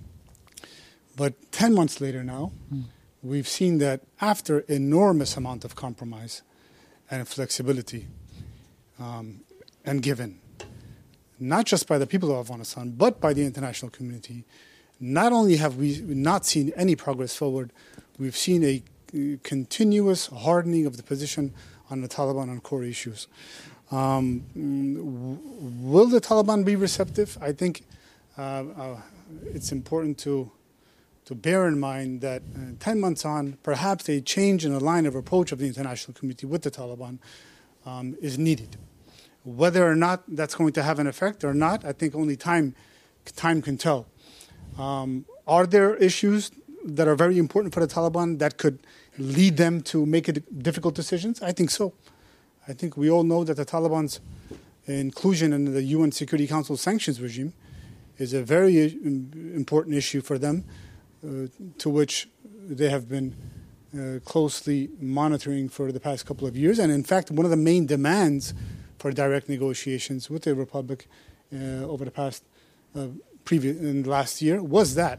[1.18, 2.84] But 10 months later now, mm.
[3.22, 6.42] we've seen that after enormous amount of compromise
[7.10, 8.08] and flexibility
[9.00, 9.42] um,
[9.84, 10.41] and given,
[11.42, 14.46] not just by the people of Afghanistan, but by the international community.
[15.00, 17.74] Not only have we not seen any progress forward,
[18.20, 18.84] we've seen a
[19.44, 21.54] continuous hardening of the position
[21.90, 23.28] on the Taliban on core issues.
[23.92, 24.44] Um,
[25.84, 27.38] will the Taliban be receptive?
[27.42, 27.84] I think
[28.38, 29.02] uh, uh,
[29.54, 30.52] it's important to
[31.26, 35.06] to bear in mind that uh, 10 months on, perhaps a change in the line
[35.06, 37.20] of approach of the international community with the Taliban
[37.86, 38.76] um, is needed.
[39.44, 42.76] Whether or not that's going to have an effect or not, I think only time
[43.36, 44.08] time can tell.
[44.78, 46.52] Um, are there issues
[46.84, 48.80] that are very important for the Taliban that could
[49.18, 50.30] lead them to make
[50.62, 51.42] difficult decisions?
[51.42, 51.94] I think so.
[52.68, 54.20] I think we all know that the Taliban's
[54.86, 57.54] inclusion in the UN Security Council sanctions regime
[58.18, 58.94] is a very
[59.56, 60.64] important issue for them,
[61.24, 63.36] uh, to which they have been
[63.94, 66.80] uh, closely monitoring for the past couple of years.
[66.80, 68.54] And in fact, one of the main demands
[69.02, 71.08] for direct negotiations with the Republic
[71.52, 72.44] uh, over the past
[72.96, 73.08] uh,
[73.46, 75.18] previous in last year was that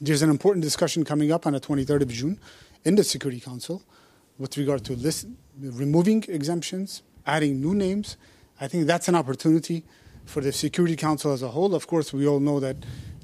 [0.00, 2.38] there's an important discussion coming up on the 23rd of June
[2.84, 3.82] in the Security Council
[4.38, 5.26] with regard to list,
[5.58, 8.16] removing exemptions, adding new names.
[8.60, 9.82] I think that's an opportunity
[10.24, 11.74] for the Security Council as a whole.
[11.74, 12.76] Of course, we all know that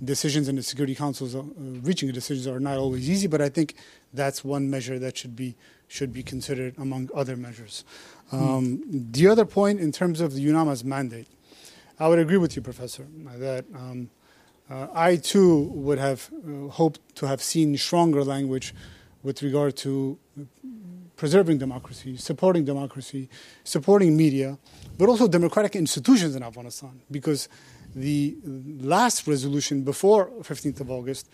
[0.04, 1.42] decisions in the Security Council, uh,
[1.82, 3.28] reaching decisions, are not always easy.
[3.28, 3.74] But I think
[4.12, 5.54] that's one measure that should be
[5.88, 7.84] should be considered among other measures.
[8.30, 9.12] Um, mm.
[9.12, 11.28] The other point, in terms of the UNAMA's mandate,
[11.98, 13.06] I would agree with you, Professor,
[13.36, 14.10] that um,
[14.70, 18.74] uh, I too would have uh, hoped to have seen stronger language
[19.22, 20.18] with regard to
[21.16, 23.28] preserving democracy, supporting democracy,
[23.64, 24.56] supporting media,
[24.96, 27.00] but also democratic institutions in Afghanistan.
[27.10, 27.48] Because
[27.94, 28.36] the
[28.80, 31.28] last resolution before 15th of August,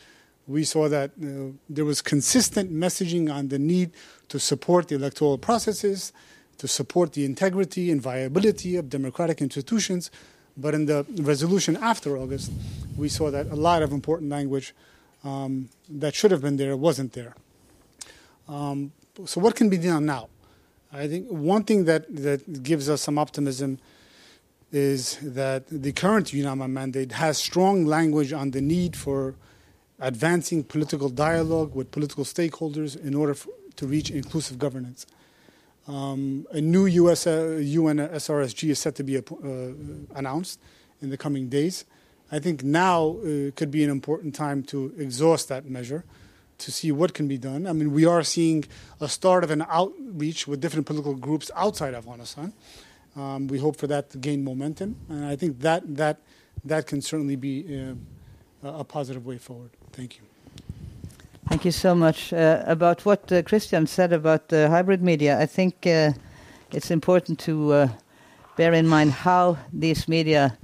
[0.47, 3.91] we saw that uh, there was consistent messaging on the need
[4.29, 6.13] to support the electoral processes,
[6.59, 10.11] to support the integrity and viability of democratic institutions.
[10.57, 12.53] But in the resolution after August,
[12.97, 14.75] we saw that a lot of important language
[15.25, 17.35] um, that should have been there wasn't there.
[18.49, 18.93] Um,
[19.25, 20.29] so what can be done now?
[20.93, 23.79] I think one thing that, that gives us some optimism
[24.71, 29.35] is that the current UNAMA mandate has strong language on the need for
[30.01, 35.07] advancing political dialogue with political stakeholders in order for, to reach inclusive governance.
[35.87, 39.23] Um, a new US, uh, UN SRSG is set to be uh,
[40.15, 40.59] announced
[41.03, 41.85] in the coming days.
[42.33, 46.05] I think now uh, could be an important time to exhaust that measure
[46.59, 47.67] to see what can be done.
[47.67, 48.65] I mean, we are seeing
[49.01, 52.53] a start of an outreach with different political groups outside Afghanistan.
[53.17, 56.21] Um, we hope for that to gain momentum, and I think that that
[56.65, 57.95] that can certainly be
[58.65, 59.71] uh, a positive way forward.
[59.93, 60.34] Thank you.
[61.49, 62.33] Thank you so much.
[62.33, 66.13] Uh, about what uh, Kristian said about the hybrid media, I think uh,
[66.73, 67.89] it's important to uh,
[68.57, 70.57] bear in mind how these media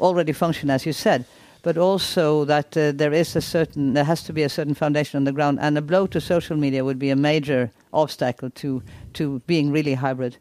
[0.00, 1.24] already function, as you said
[1.64, 5.16] but also that uh, there is a certain there has to be a certain foundation
[5.16, 8.82] on the ground, and a blow to social media would be a major obstacle to
[9.14, 10.36] to being really hybrid.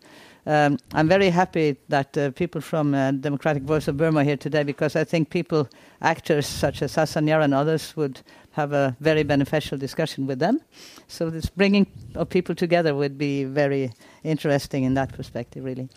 [0.45, 4.35] Um, I'm very happy that uh, people from uh, Democratic Voice of Burma are here
[4.35, 5.69] today because I think people,
[6.01, 8.19] actors such as Hassan Yar and others, would
[8.54, 10.60] have a very beneficial discussion with them.
[11.08, 13.91] So this bringing of people together would be very
[14.24, 15.89] interesting in that perspective, really.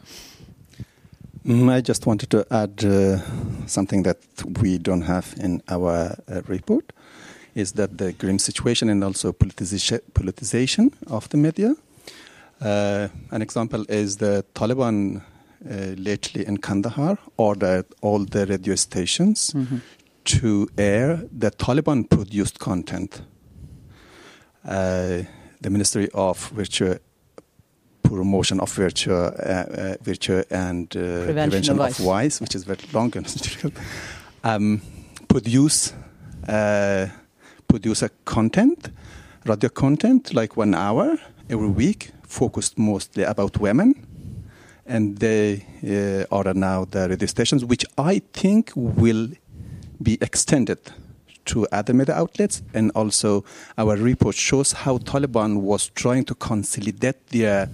[1.47, 3.19] Mm, I just wanted to add uh,
[3.67, 4.19] something that
[4.61, 6.93] we don't have in our uh, report
[7.55, 11.75] is that the grim situation and also politici- politicization of the media.
[12.61, 15.23] Uh, an example is the Taliban
[15.71, 19.77] uh, lately in Kandahar ordered all the radio stations mm-hmm.
[20.27, 23.23] To air the Taliban produced content.
[24.65, 25.23] Uh,
[25.61, 26.99] the Ministry of Virtue
[28.03, 32.41] promotion of virtue, uh, uh, virtue and uh, prevention, prevention, of, vice.
[32.41, 33.27] which is very long and
[34.45, 34.81] um,
[35.29, 35.93] produce
[37.69, 38.91] produce a content,
[39.45, 41.19] radio content, like one hour
[41.51, 43.95] every week, focused mostly about women.
[44.87, 49.31] And they uh, are now the radio stations, which I think will
[50.03, 50.79] be extended
[51.47, 52.63] to other media outlets.
[52.75, 53.45] And also,
[53.79, 57.69] our report shows how Taliban was trying to consolidate their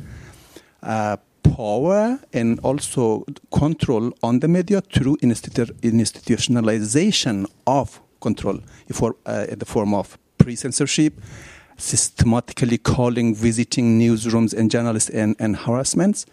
[0.82, 8.60] uh, power and also control on the media through institu- institutionalization of control
[9.26, 11.20] uh, in the form of pre-censorship,
[11.76, 16.26] systematically calling, visiting newsrooms and journalists and, and harassments.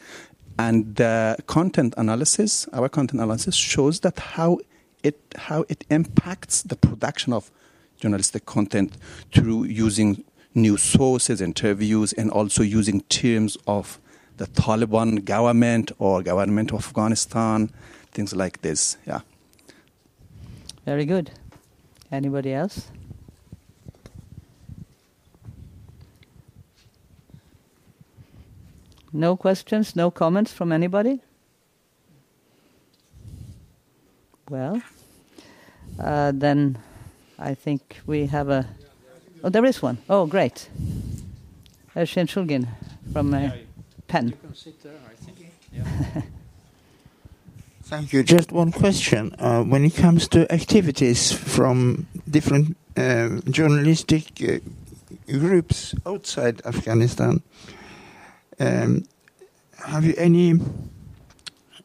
[0.57, 4.59] And the content analysis, our content analysis shows that how
[5.03, 7.51] it, how it impacts the production of
[7.99, 8.97] journalistic content
[9.33, 10.23] through using
[10.55, 13.99] new sources, interviews, and also using terms of
[14.37, 17.69] the Taliban government or government of Afghanistan,
[18.11, 18.97] things like this.
[19.05, 19.21] Yeah.
[20.85, 21.31] Very good.
[22.11, 22.89] Anybody else?
[29.11, 31.21] No questions, no comments from anybody?
[34.49, 34.81] Well,
[35.99, 36.79] uh, then
[37.37, 38.65] I think we have a.
[39.43, 39.99] Oh, there is one.
[40.09, 40.69] Oh, great.
[41.95, 42.67] Ershin Shulgin
[43.13, 43.51] from uh,
[44.07, 44.33] PEN.
[47.83, 48.23] Thank you.
[48.23, 49.35] Just one question.
[49.37, 54.59] Uh, when it comes to activities from different uh, journalistic uh,
[55.27, 57.43] groups outside Afghanistan,
[58.59, 59.03] um,
[59.85, 60.59] have you any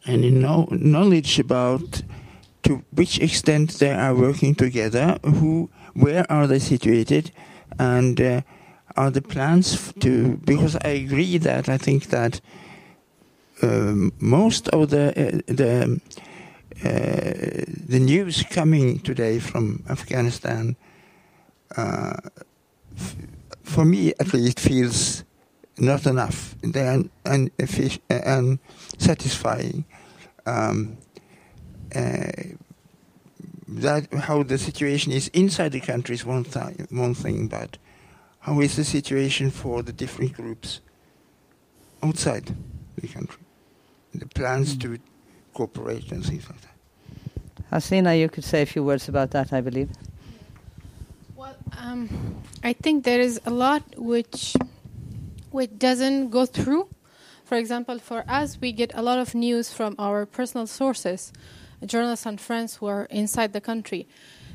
[0.07, 2.03] any know knowledge about
[2.65, 5.19] to which extent they are working together?
[5.25, 7.31] Who, where are they situated,
[7.79, 8.41] and uh,
[8.97, 10.37] are the plans to?
[10.45, 12.41] Because I agree that I think that
[13.63, 16.01] um, most of the uh, the
[16.85, 20.77] uh, the news coming today from Afghanistan,
[21.77, 22.17] uh,
[22.97, 23.17] f-
[23.63, 25.25] for me at least, feels
[25.79, 26.55] not enough.
[26.63, 27.03] They are.
[27.27, 27.51] Un-
[28.99, 29.85] unsatisfying.
[30.47, 31.04] Um, uh,
[33.69, 37.79] that how the situation is inside the country is one, th- one thing, but
[38.41, 40.81] how is the situation for the different groups
[42.03, 42.55] outside
[42.97, 43.43] the country?
[44.15, 44.99] The plans to
[45.55, 46.71] cooperate and things like that.
[47.73, 49.91] Hasina, you could say a few words about that, I believe.
[51.35, 52.09] Well, um,
[52.63, 54.55] I think there is a lot which
[55.51, 56.89] which doesn't go through.
[57.45, 61.33] For example, for us, we get a lot of news from our personal sources,
[61.87, 64.07] journalists and friends who are inside the country.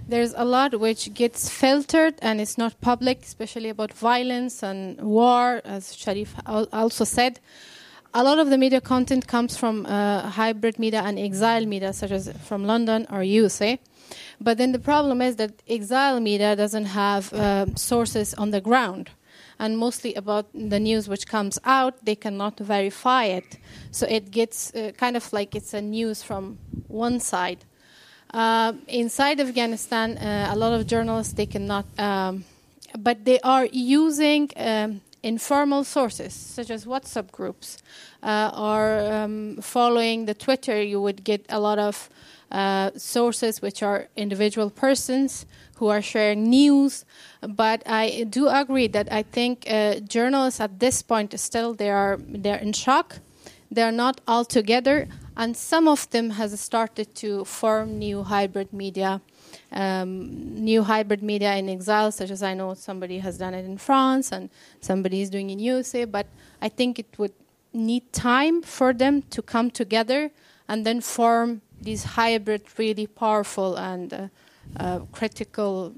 [0.07, 5.61] There's a lot which gets filtered and it's not public, especially about violence and war,
[5.63, 7.39] as Sharif also said.
[8.13, 12.09] A lot of the media content comes from uh, hybrid media and exile media, such
[12.09, 13.79] as from London or USA.
[14.41, 19.11] But then the problem is that exile media doesn't have uh, sources on the ground.
[19.59, 23.57] And mostly about the news which comes out, they cannot verify it.
[23.91, 26.57] So it gets uh, kind of like it's a news from
[26.87, 27.65] one side.
[28.33, 32.45] Uh, inside Afghanistan, uh, a lot of journalists they cannot, um,
[32.97, 37.77] but they are using um, informal sources such as WhatsApp groups
[38.23, 40.81] uh, or um, following the Twitter.
[40.81, 42.09] You would get a lot of
[42.51, 47.05] uh, sources which are individual persons who are sharing news.
[47.41, 52.17] But I do agree that I think uh, journalists at this point still they are
[52.27, 53.19] they're in shock.
[53.71, 55.07] They're not all together,
[55.39, 59.21] and some of them has started to form new hybrid media.
[59.71, 63.77] Um, new hybrid media in exile, such as I know somebody has done it in
[63.77, 64.49] France and
[64.81, 66.03] somebody is doing in USA.
[66.03, 66.27] But
[66.61, 67.31] I think it would
[67.71, 70.29] need time for them to come together
[70.67, 74.27] and then form these hybrid, really powerful and uh,
[74.75, 75.93] uh, critical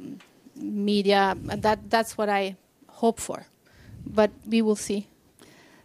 [0.55, 1.35] media.
[1.45, 2.57] That that's what I
[2.87, 3.47] hope for.
[4.05, 5.07] But we will see.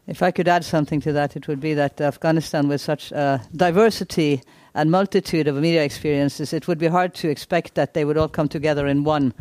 [0.07, 3.39] If I could add something to that, it would be that Afghanistan, with such uh,
[3.55, 4.43] diversity
[4.75, 8.29] and multitude of media experiences, it would be hard to expect that they would all
[8.29, 9.35] come together in one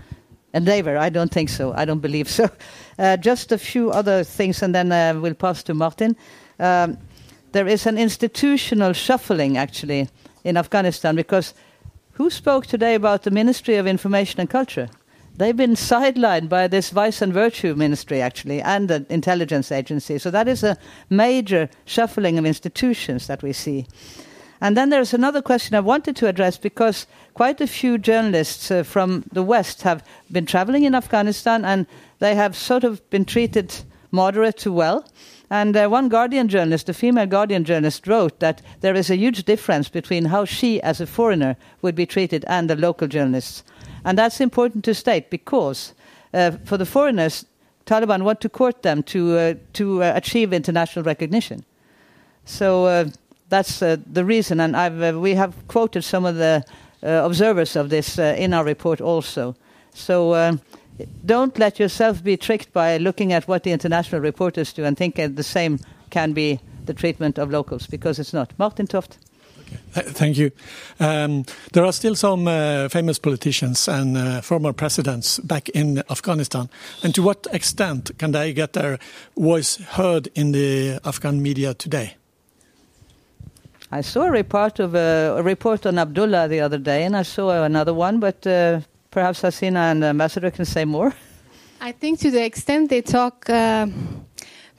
[0.55, 0.97] endeavor.
[0.97, 1.73] I don't think so.
[1.73, 2.49] I don't believe so.
[2.97, 6.15] Uh, just a few other things, and then uh, we'll pass to Martin.
[6.59, 6.97] Um,
[7.51, 10.07] there is an institutional shuffling, actually,
[10.45, 11.53] in Afghanistan, because
[12.13, 14.87] who spoke today about the Ministry of Information and Culture?
[15.37, 20.17] They've been sidelined by this Vice and Virtue Ministry, actually, and the intelligence agency.
[20.17, 20.77] So that is a
[21.09, 23.85] major shuffling of institutions that we see.
[24.61, 28.83] And then there's another question I wanted to address because quite a few journalists uh,
[28.83, 31.85] from the West have been traveling in Afghanistan and
[32.19, 33.75] they have sort of been treated
[34.11, 35.05] moderate to well.
[35.49, 39.43] And uh, one Guardian journalist, a female Guardian journalist, wrote that there is a huge
[39.43, 43.63] difference between how she, as a foreigner, would be treated and the local journalists.
[44.05, 45.93] And that's important to state because
[46.33, 47.45] uh, for the foreigners,
[47.85, 51.65] Taliban want to court them to, uh, to uh, achieve international recognition.
[52.45, 53.09] So uh,
[53.49, 54.59] that's uh, the reason.
[54.59, 56.63] And I've, we have quoted some of the
[57.01, 59.55] observers of this in our report also.
[59.93, 60.59] So
[61.23, 65.15] don't let yourself be tricked by looking at what the international reporters do and think
[65.15, 65.79] the same
[66.09, 68.51] can be the treatment of locals because it's not.
[68.57, 69.19] Martin Toft.
[69.65, 69.77] Okay.
[70.11, 70.51] Thank you.
[70.99, 76.69] Um, there are still some uh, famous politicians and uh, former presidents back in Afghanistan.
[77.03, 78.99] And to what extent can they get their
[79.37, 82.15] voice heard in the Afghan media today?
[83.91, 87.23] I saw a report of uh, a report on Abdullah the other day, and I
[87.23, 88.81] saw another one, but uh,
[89.11, 91.13] perhaps Hasina and the ambassador can say more.
[91.79, 93.87] I think to the extent they talk uh,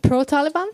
[0.03, 0.69] pro Taliban,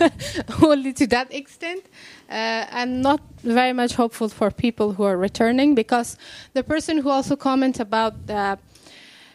[0.62, 1.84] only to that extent.
[2.28, 6.16] Uh, I'm not very much hopeful for people who are returning because
[6.54, 8.58] the person who also commented about the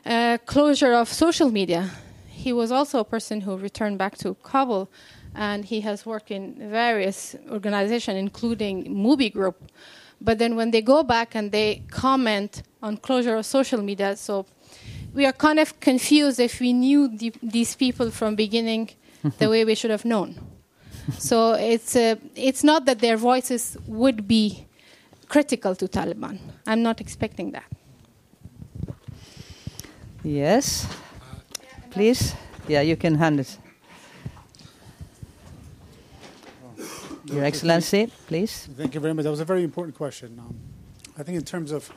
[0.05, 1.89] uh, closure of social media,
[2.27, 4.89] he was also a person who returned back to Kabul.
[5.35, 9.61] and he has worked in various organizations, including Moby Group.
[10.19, 14.45] But then when they go back and they comment on closure of social media, so
[15.13, 18.89] we are kind of confused if we knew the, these people from beginning
[19.39, 20.35] the way we should have known.
[21.17, 24.65] So it's uh, it's not that their voices would be
[25.27, 26.39] critical to Taliban.
[26.67, 27.65] I'm not expecting that.
[30.23, 30.88] Yes,
[31.89, 32.33] please.
[32.67, 33.57] Yeah, you can hand it.
[37.25, 38.67] Your Excellency, please.
[38.77, 39.23] Thank you very much.
[39.23, 40.38] That was a very important question.
[40.39, 40.55] Um,
[41.17, 41.89] I think in terms of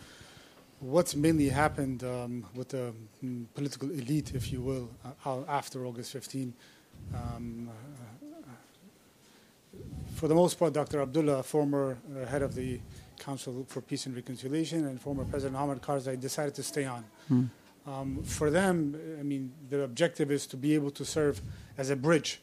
[0.80, 2.92] what's mainly happened um, with the
[3.24, 4.90] mm, political elite, if you will,
[5.24, 6.54] uh, after August 15.
[7.14, 7.70] Um,
[10.24, 11.02] for the most part, Dr.
[11.02, 12.80] Abdullah, former uh, head of the
[13.18, 17.04] Council for Peace and Reconciliation, and former President Hamid Karzai decided to stay on.
[17.30, 17.50] Mm.
[17.86, 21.42] Um, for them, I mean, the objective is to be able to serve
[21.76, 22.40] as a bridge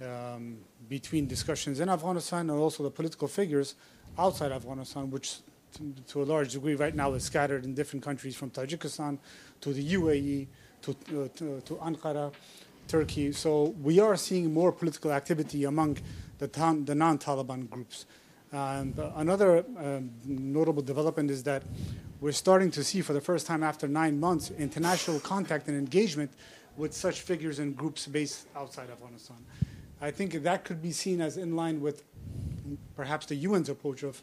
[0.00, 0.58] um,
[0.88, 3.74] between discussions in Afghanistan and also the political figures
[4.16, 5.38] outside Afghanistan, which
[5.74, 9.18] to, to, a large degree right now is scattered in different countries from Tajikistan
[9.62, 10.46] to the UAE
[10.82, 12.32] to, uh, to, to, Ankara,
[12.86, 13.32] Turkey.
[13.32, 15.98] So we are seeing more political activity among
[16.38, 16.46] the,
[16.84, 18.06] the non Taliban groups.
[18.52, 18.84] Uh,
[19.16, 21.62] another um, notable development is that
[22.20, 26.30] we're starting to see for the first time after nine months international contact and engagement
[26.76, 29.36] with such figures and groups based outside Afghanistan.
[30.00, 32.04] I think that could be seen as in line with
[32.94, 34.22] perhaps the UN's approach of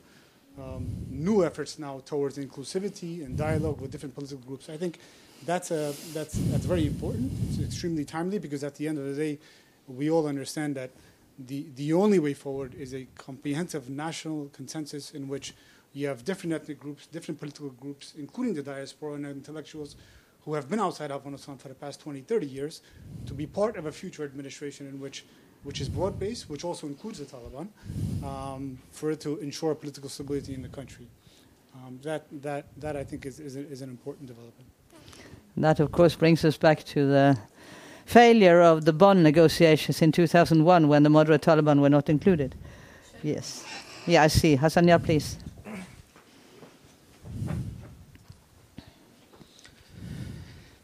[0.59, 4.69] um, new efforts now towards inclusivity and dialogue with different political groups.
[4.69, 4.99] I think
[5.45, 7.31] that's, a, that's, that's very important.
[7.49, 9.39] It's extremely timely because at the end of the day,
[9.87, 10.91] we all understand that
[11.39, 15.53] the, the only way forward is a comprehensive national consensus in which
[15.93, 19.95] you have different ethnic groups, different political groups, including the diaspora and intellectuals
[20.45, 22.81] who have been outside Afghanistan for the past 20, 30 years,
[23.25, 25.23] to be part of a future administration in which
[25.63, 27.67] which is broad based, which also includes the Taliban,
[28.23, 31.07] um, for it to ensure political stability in the country.
[31.75, 34.69] Um, that, that, that I think is, is, a, is an important development.
[35.57, 37.39] That, of course, brings us back to the
[38.05, 42.55] failure of the Bonn negotiations in 2001 when the moderate Taliban were not included.
[43.21, 43.65] Yes.
[44.05, 44.55] Yeah, I see.
[44.55, 45.37] Hassan please.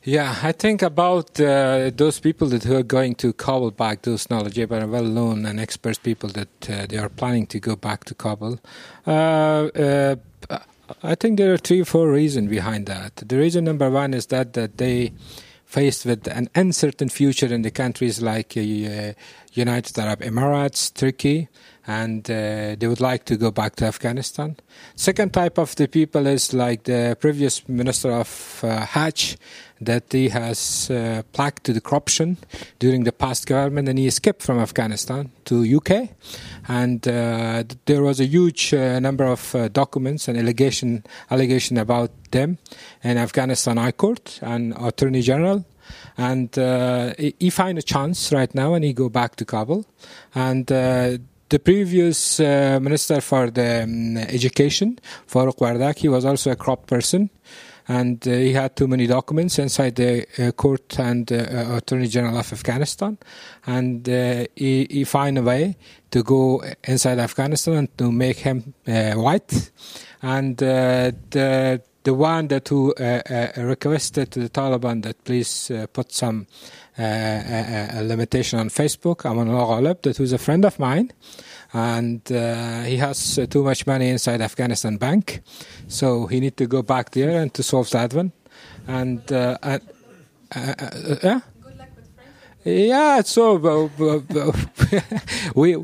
[0.03, 4.29] Yeah, I think about uh, those people that who are going to Kabul back, those
[4.29, 8.15] knowledgeable and well-known and expert people that uh, they are planning to go back to
[8.15, 8.59] Kabul.
[9.05, 10.15] Uh, uh
[11.03, 13.17] I think there are three or four reasons behind that.
[13.17, 15.11] The reason number one is that that they
[15.69, 19.13] faced with an uncertain future in the countries like uh,
[19.53, 21.47] United Arab Emirates, Turkey,
[21.85, 24.57] and uh, they would like to go back to Afghanistan.
[24.95, 29.37] Second type of the people is like the previous minister of uh, Hajj,
[29.81, 32.37] that he has uh, plagued to the corruption
[32.79, 36.09] during the past government, and he escaped from Afghanistan to UK,
[36.67, 42.11] and uh, there was a huge uh, number of uh, documents and allegation allegation about
[42.31, 42.57] them
[43.03, 45.65] in Afghanistan High Court and Attorney General.
[46.17, 49.85] And uh, he find a chance right now and he go back to Kabul.
[50.35, 51.17] And uh,
[51.49, 56.87] the previous uh, minister for the um, education, Farooq Wardak, he was also a corrupt
[56.87, 57.29] person,
[57.89, 62.37] and uh, he had too many documents inside the uh, court and uh, Attorney General
[62.37, 63.17] of Afghanistan,
[63.65, 65.75] and uh, he, he found a way
[66.11, 69.71] to go inside Afghanistan and to make him uh, white,
[70.21, 72.93] and the the one that who
[73.57, 76.47] requested to the Taliban that please put some
[76.97, 79.25] limitation on Facebook.
[79.25, 81.11] Aman Ghalib, that was a friend of mine,
[81.73, 85.41] and uh, he has uh, too much money inside Afghanistan bank,
[85.87, 88.31] so he need to go back there and to solve that one.
[88.87, 89.81] And, uh, and
[90.55, 91.39] uh, uh, uh,
[92.69, 94.51] yeah, so uh,
[95.55, 95.77] we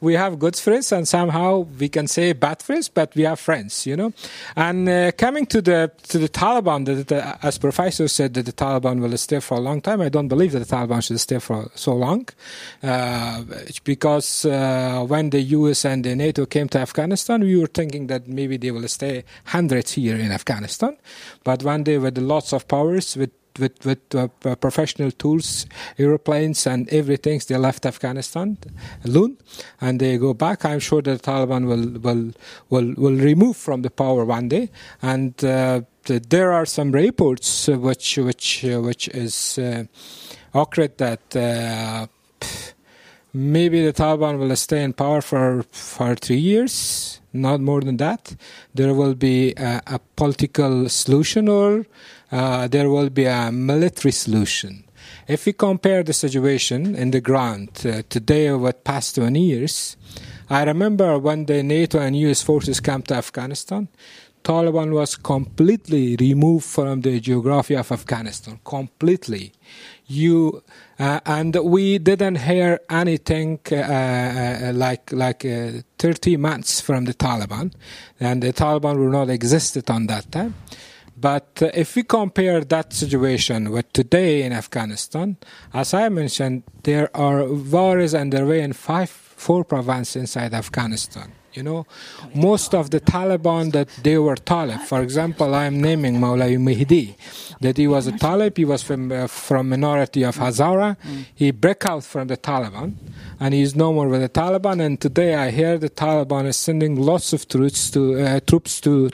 [0.00, 3.86] we have good friends, and somehow we can say bad friends, but we are friends,
[3.86, 4.12] you know.
[4.56, 8.52] And uh, coming to the to the Taliban, the, the, as Professor said that the
[8.52, 10.00] Taliban will stay for a long time.
[10.00, 12.26] I don't believe that the Taliban should stay for so long,
[12.82, 13.42] uh,
[13.84, 15.84] because uh, when the U.S.
[15.84, 19.92] and the NATO came to Afghanistan, we were thinking that maybe they will stay hundreds
[19.92, 20.96] here in Afghanistan,
[21.44, 25.66] but when they with lots of powers with with with uh, professional tools,
[25.98, 27.40] airplanes and everything.
[27.46, 28.58] They left Afghanistan
[29.04, 29.36] alone,
[29.80, 30.64] and they go back.
[30.64, 32.32] I'm sure the Taliban will will
[32.70, 34.70] will will remove from the power one day,
[35.02, 39.84] and uh, the, there are some reports uh, which which uh, which is uh,
[40.54, 41.36] accurate that.
[41.36, 42.06] Uh,
[43.34, 48.34] maybe the Taliban will stay in power for for three years, not more than that.
[48.74, 51.84] There will be a, a political solution, or uh,
[52.30, 54.84] there will be a military solution.
[55.26, 59.96] If we compare the situation in the ground uh, today with past 20 years,
[60.50, 63.88] I remember when the NATO and US forces came to Afghanistan,
[64.42, 69.52] Taliban was completely removed from the geography of Afghanistan, completely.
[70.06, 70.62] You
[70.98, 77.12] uh, and we didn't hear anything uh, uh, like like uh, 30 months from the
[77.12, 77.72] Taliban,
[78.18, 80.54] and the Taliban were not existed on that time.
[81.20, 85.36] But uh, if we compare that situation with today in Afghanistan,
[85.74, 91.32] as I mentioned, there are wars underway in five, four provinces inside Afghanistan.
[91.54, 91.86] You know,
[92.34, 94.80] most of the Taliban that they were Talib.
[94.82, 97.16] For example, I am naming Maulai Mehdi,
[97.60, 98.56] that he was a Talib.
[98.56, 100.96] He was from uh, from minority of Hazara.
[101.34, 102.94] He broke out from the Taliban,
[103.40, 104.80] and he is no more with the Taliban.
[104.84, 109.10] And today, I hear the Taliban is sending lots of troops to uh, troops to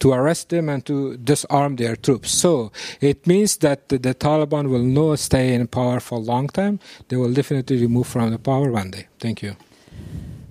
[0.00, 2.30] to arrest them and to disarm their troops.
[2.30, 6.48] So it means that the, the Taliban will not stay in power for a long
[6.48, 6.80] time.
[7.08, 9.08] They will definitely remove from the power one day.
[9.18, 9.56] Thank you.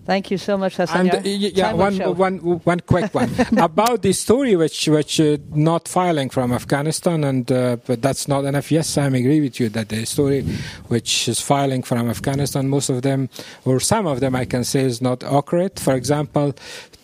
[0.06, 1.10] Thank you so much, Hassan.
[1.10, 5.88] And uh, yeah, one, one, one quick one about the story which which uh, not
[5.88, 8.70] filing from Afghanistan, and uh, but that's not enough.
[8.70, 10.42] Yes, I agree with you that the story
[10.90, 13.30] which is filing from Afghanistan, most of them
[13.64, 15.80] or some of them, I can say, is not accurate.
[15.80, 16.54] For example,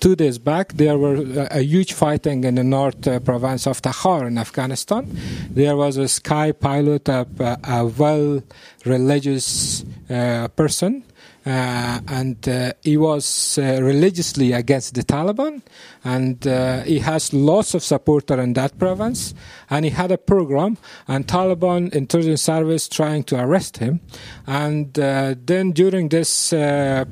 [0.01, 3.81] two days back, there were a, a huge fighting in the north uh, province of
[3.81, 5.07] Takhar in Afghanistan.
[5.49, 7.25] There was a sky pilot, a,
[7.63, 8.43] a well
[8.85, 11.05] religious uh, person.
[11.45, 15.61] Uh, and uh, he was uh, religiously against the Taliban,
[16.03, 19.33] and uh, he has lots of supporters in that province.
[19.69, 24.01] And he had a program, and Taliban intelligence service trying to arrest him.
[24.47, 27.05] And uh, then during this uh,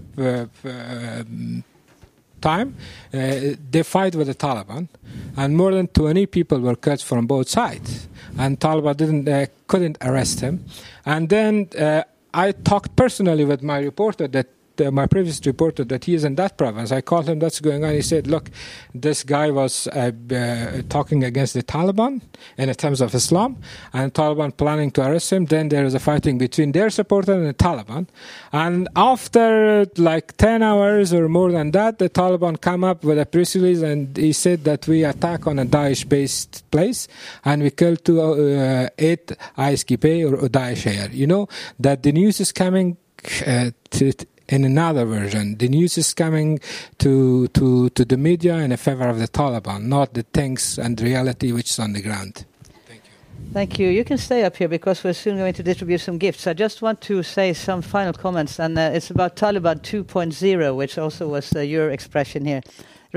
[2.41, 2.76] time,
[3.12, 4.90] they fight with the Taliban,
[5.38, 8.10] and more than 20 people were killed from both sides.
[8.38, 10.66] And Taliban didn't couldn't arrest him,
[11.06, 11.70] and then.
[12.34, 14.48] I talked personally with my reporter that
[14.82, 16.91] uh, my previous reporter that he is in that province.
[16.91, 17.94] I called him, that's going on.
[17.94, 18.49] He said, look,
[18.94, 22.22] this guy was uh, uh, talking against the Taliban
[22.58, 23.58] in terms of Islam,
[23.94, 25.45] and Taliban planning to arrest him.
[25.45, 28.08] Then there is a fighting between their supporter and the Taliban.
[28.52, 33.26] And after like 10 hours or more than that, the Taliban come up with a
[33.26, 37.08] press release and he said that we attack on a Daesh-based place
[37.45, 39.28] and we killed two, uh, eight
[39.58, 41.14] ISKP or Daesh.
[41.14, 41.48] You know,
[41.80, 42.98] that the news is coming
[43.45, 44.14] uh, to
[44.49, 45.57] in another version.
[45.57, 46.60] The news is coming
[46.99, 51.52] to, to, to the media in favor of the Taliban, not the things and reality
[51.52, 52.45] which is on the ground.
[52.88, 53.53] Thank you.
[53.53, 53.90] Thank you.
[53.90, 56.48] You can stay up here because we're soon going to distribute some gifts.
[56.48, 60.98] I just want to say some final comments, and uh, it's about Taliban 2.0, which
[60.98, 62.61] also was uh, your expression here.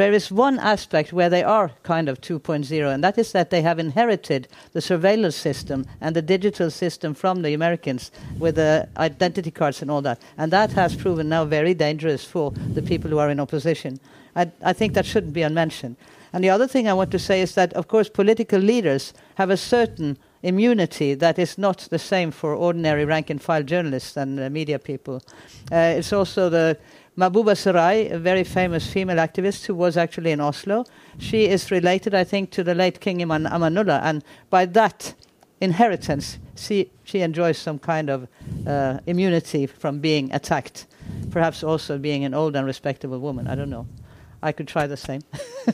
[0.01, 3.60] There is one aspect where they are kind of 2.0, and that is that they
[3.60, 9.51] have inherited the surveillance system and the digital system from the Americans with the identity
[9.51, 10.18] cards and all that.
[10.39, 14.01] And that has proven now very dangerous for the people who are in opposition.
[14.35, 15.97] I, I think that shouldn't be unmentioned.
[16.32, 19.51] And the other thing I want to say is that, of course, political leaders have
[19.51, 24.40] a certain immunity that is not the same for ordinary rank and file journalists and
[24.40, 25.22] uh, media people.
[25.70, 26.78] Uh, it's also the
[27.21, 30.87] Mahbouba Seraj, a very famous female activist who was actually in Oslo.
[31.19, 35.13] She is related, I think, to the late King Iman Amanullah, and by that
[35.61, 38.27] inheritance, she, she enjoys some kind of
[38.67, 40.87] uh, immunity from being attacked.
[41.31, 43.47] Perhaps also being an old and respectable woman.
[43.47, 43.87] I don't know.
[44.43, 45.21] I could try the same.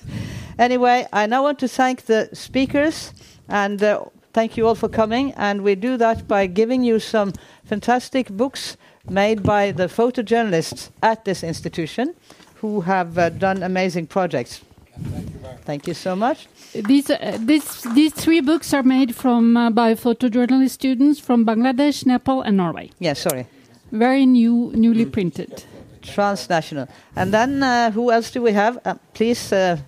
[0.59, 3.13] anyway, I now want to thank the speakers
[3.49, 5.33] and uh, thank you all for coming.
[5.35, 8.77] And we do that by giving you some fantastic books
[9.11, 12.15] made by the photojournalists at this institution
[12.57, 14.63] who have uh, done amazing projects.
[14.99, 16.49] Thank you, Thank you so much.
[16.73, 22.07] These, uh, this, these three books are made from uh, by photojournalist students from Bangladesh,
[22.07, 22.91] Nepal, and Norway.
[22.99, 23.47] Yes, yeah, sorry.
[23.93, 25.65] Very new, newly printed.
[26.03, 26.89] Transnational.
[27.15, 28.79] And then uh, who else do we have?
[28.85, 29.79] Uh, please, uh,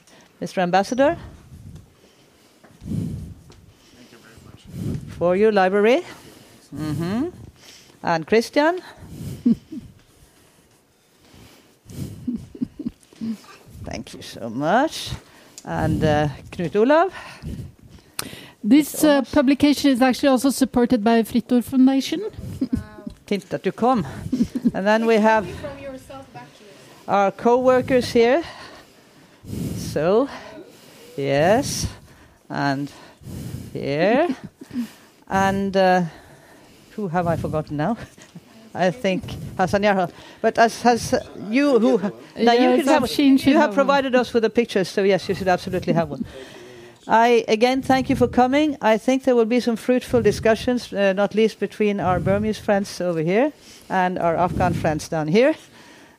[0.40, 0.58] Mr.
[0.58, 1.16] Ambassador.
[2.86, 5.16] Thank you very much.
[5.16, 6.02] For your library.
[6.74, 7.47] Mm-hmm.
[8.02, 8.80] And Kristian.
[13.84, 15.10] Thank you so much.
[15.64, 17.12] And uh, Knut Olav.
[18.62, 22.20] This uh, publication is actually also supported by Fritt Ord Foundation.
[23.26, 24.06] Fint that you come.
[24.74, 25.46] and then we have
[27.06, 28.42] our co-workers here.
[29.76, 30.28] So,
[31.16, 31.86] yes,
[32.50, 32.92] and
[33.72, 34.28] here,
[35.28, 36.02] and uh,
[36.98, 37.96] who have I forgotten now?
[38.74, 39.22] I think
[39.56, 40.10] Hassan Yarhal.
[40.42, 41.14] But as has
[41.48, 41.98] you who
[42.36, 45.92] now you, have, you have provided us with the pictures, so yes, you should absolutely
[45.92, 46.24] have one.
[47.06, 48.76] I again thank you for coming.
[48.82, 53.00] I think there will be some fruitful discussions, uh, not least between our Burmese friends
[53.00, 53.52] over here
[53.88, 55.54] and our Afghan friends down here.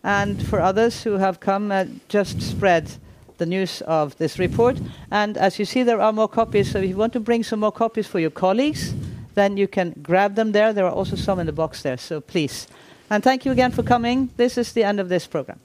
[0.01, 2.89] And for others who have come, uh, just spread
[3.38, 4.80] the news of this report.
[5.11, 6.72] And as you see, there are more copies.
[6.72, 8.93] So if you want to bring some more copies for your colleagues,
[9.35, 10.73] then you can grab them there.
[10.73, 11.97] There are also some in the box there.
[11.97, 12.68] So please.
[13.10, 14.30] And thank you again for coming.
[14.38, 15.60] This is the end of this program.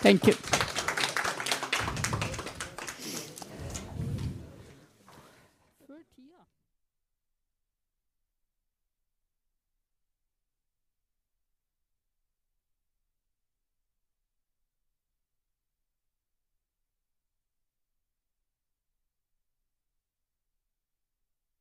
[0.00, 0.34] Thank you.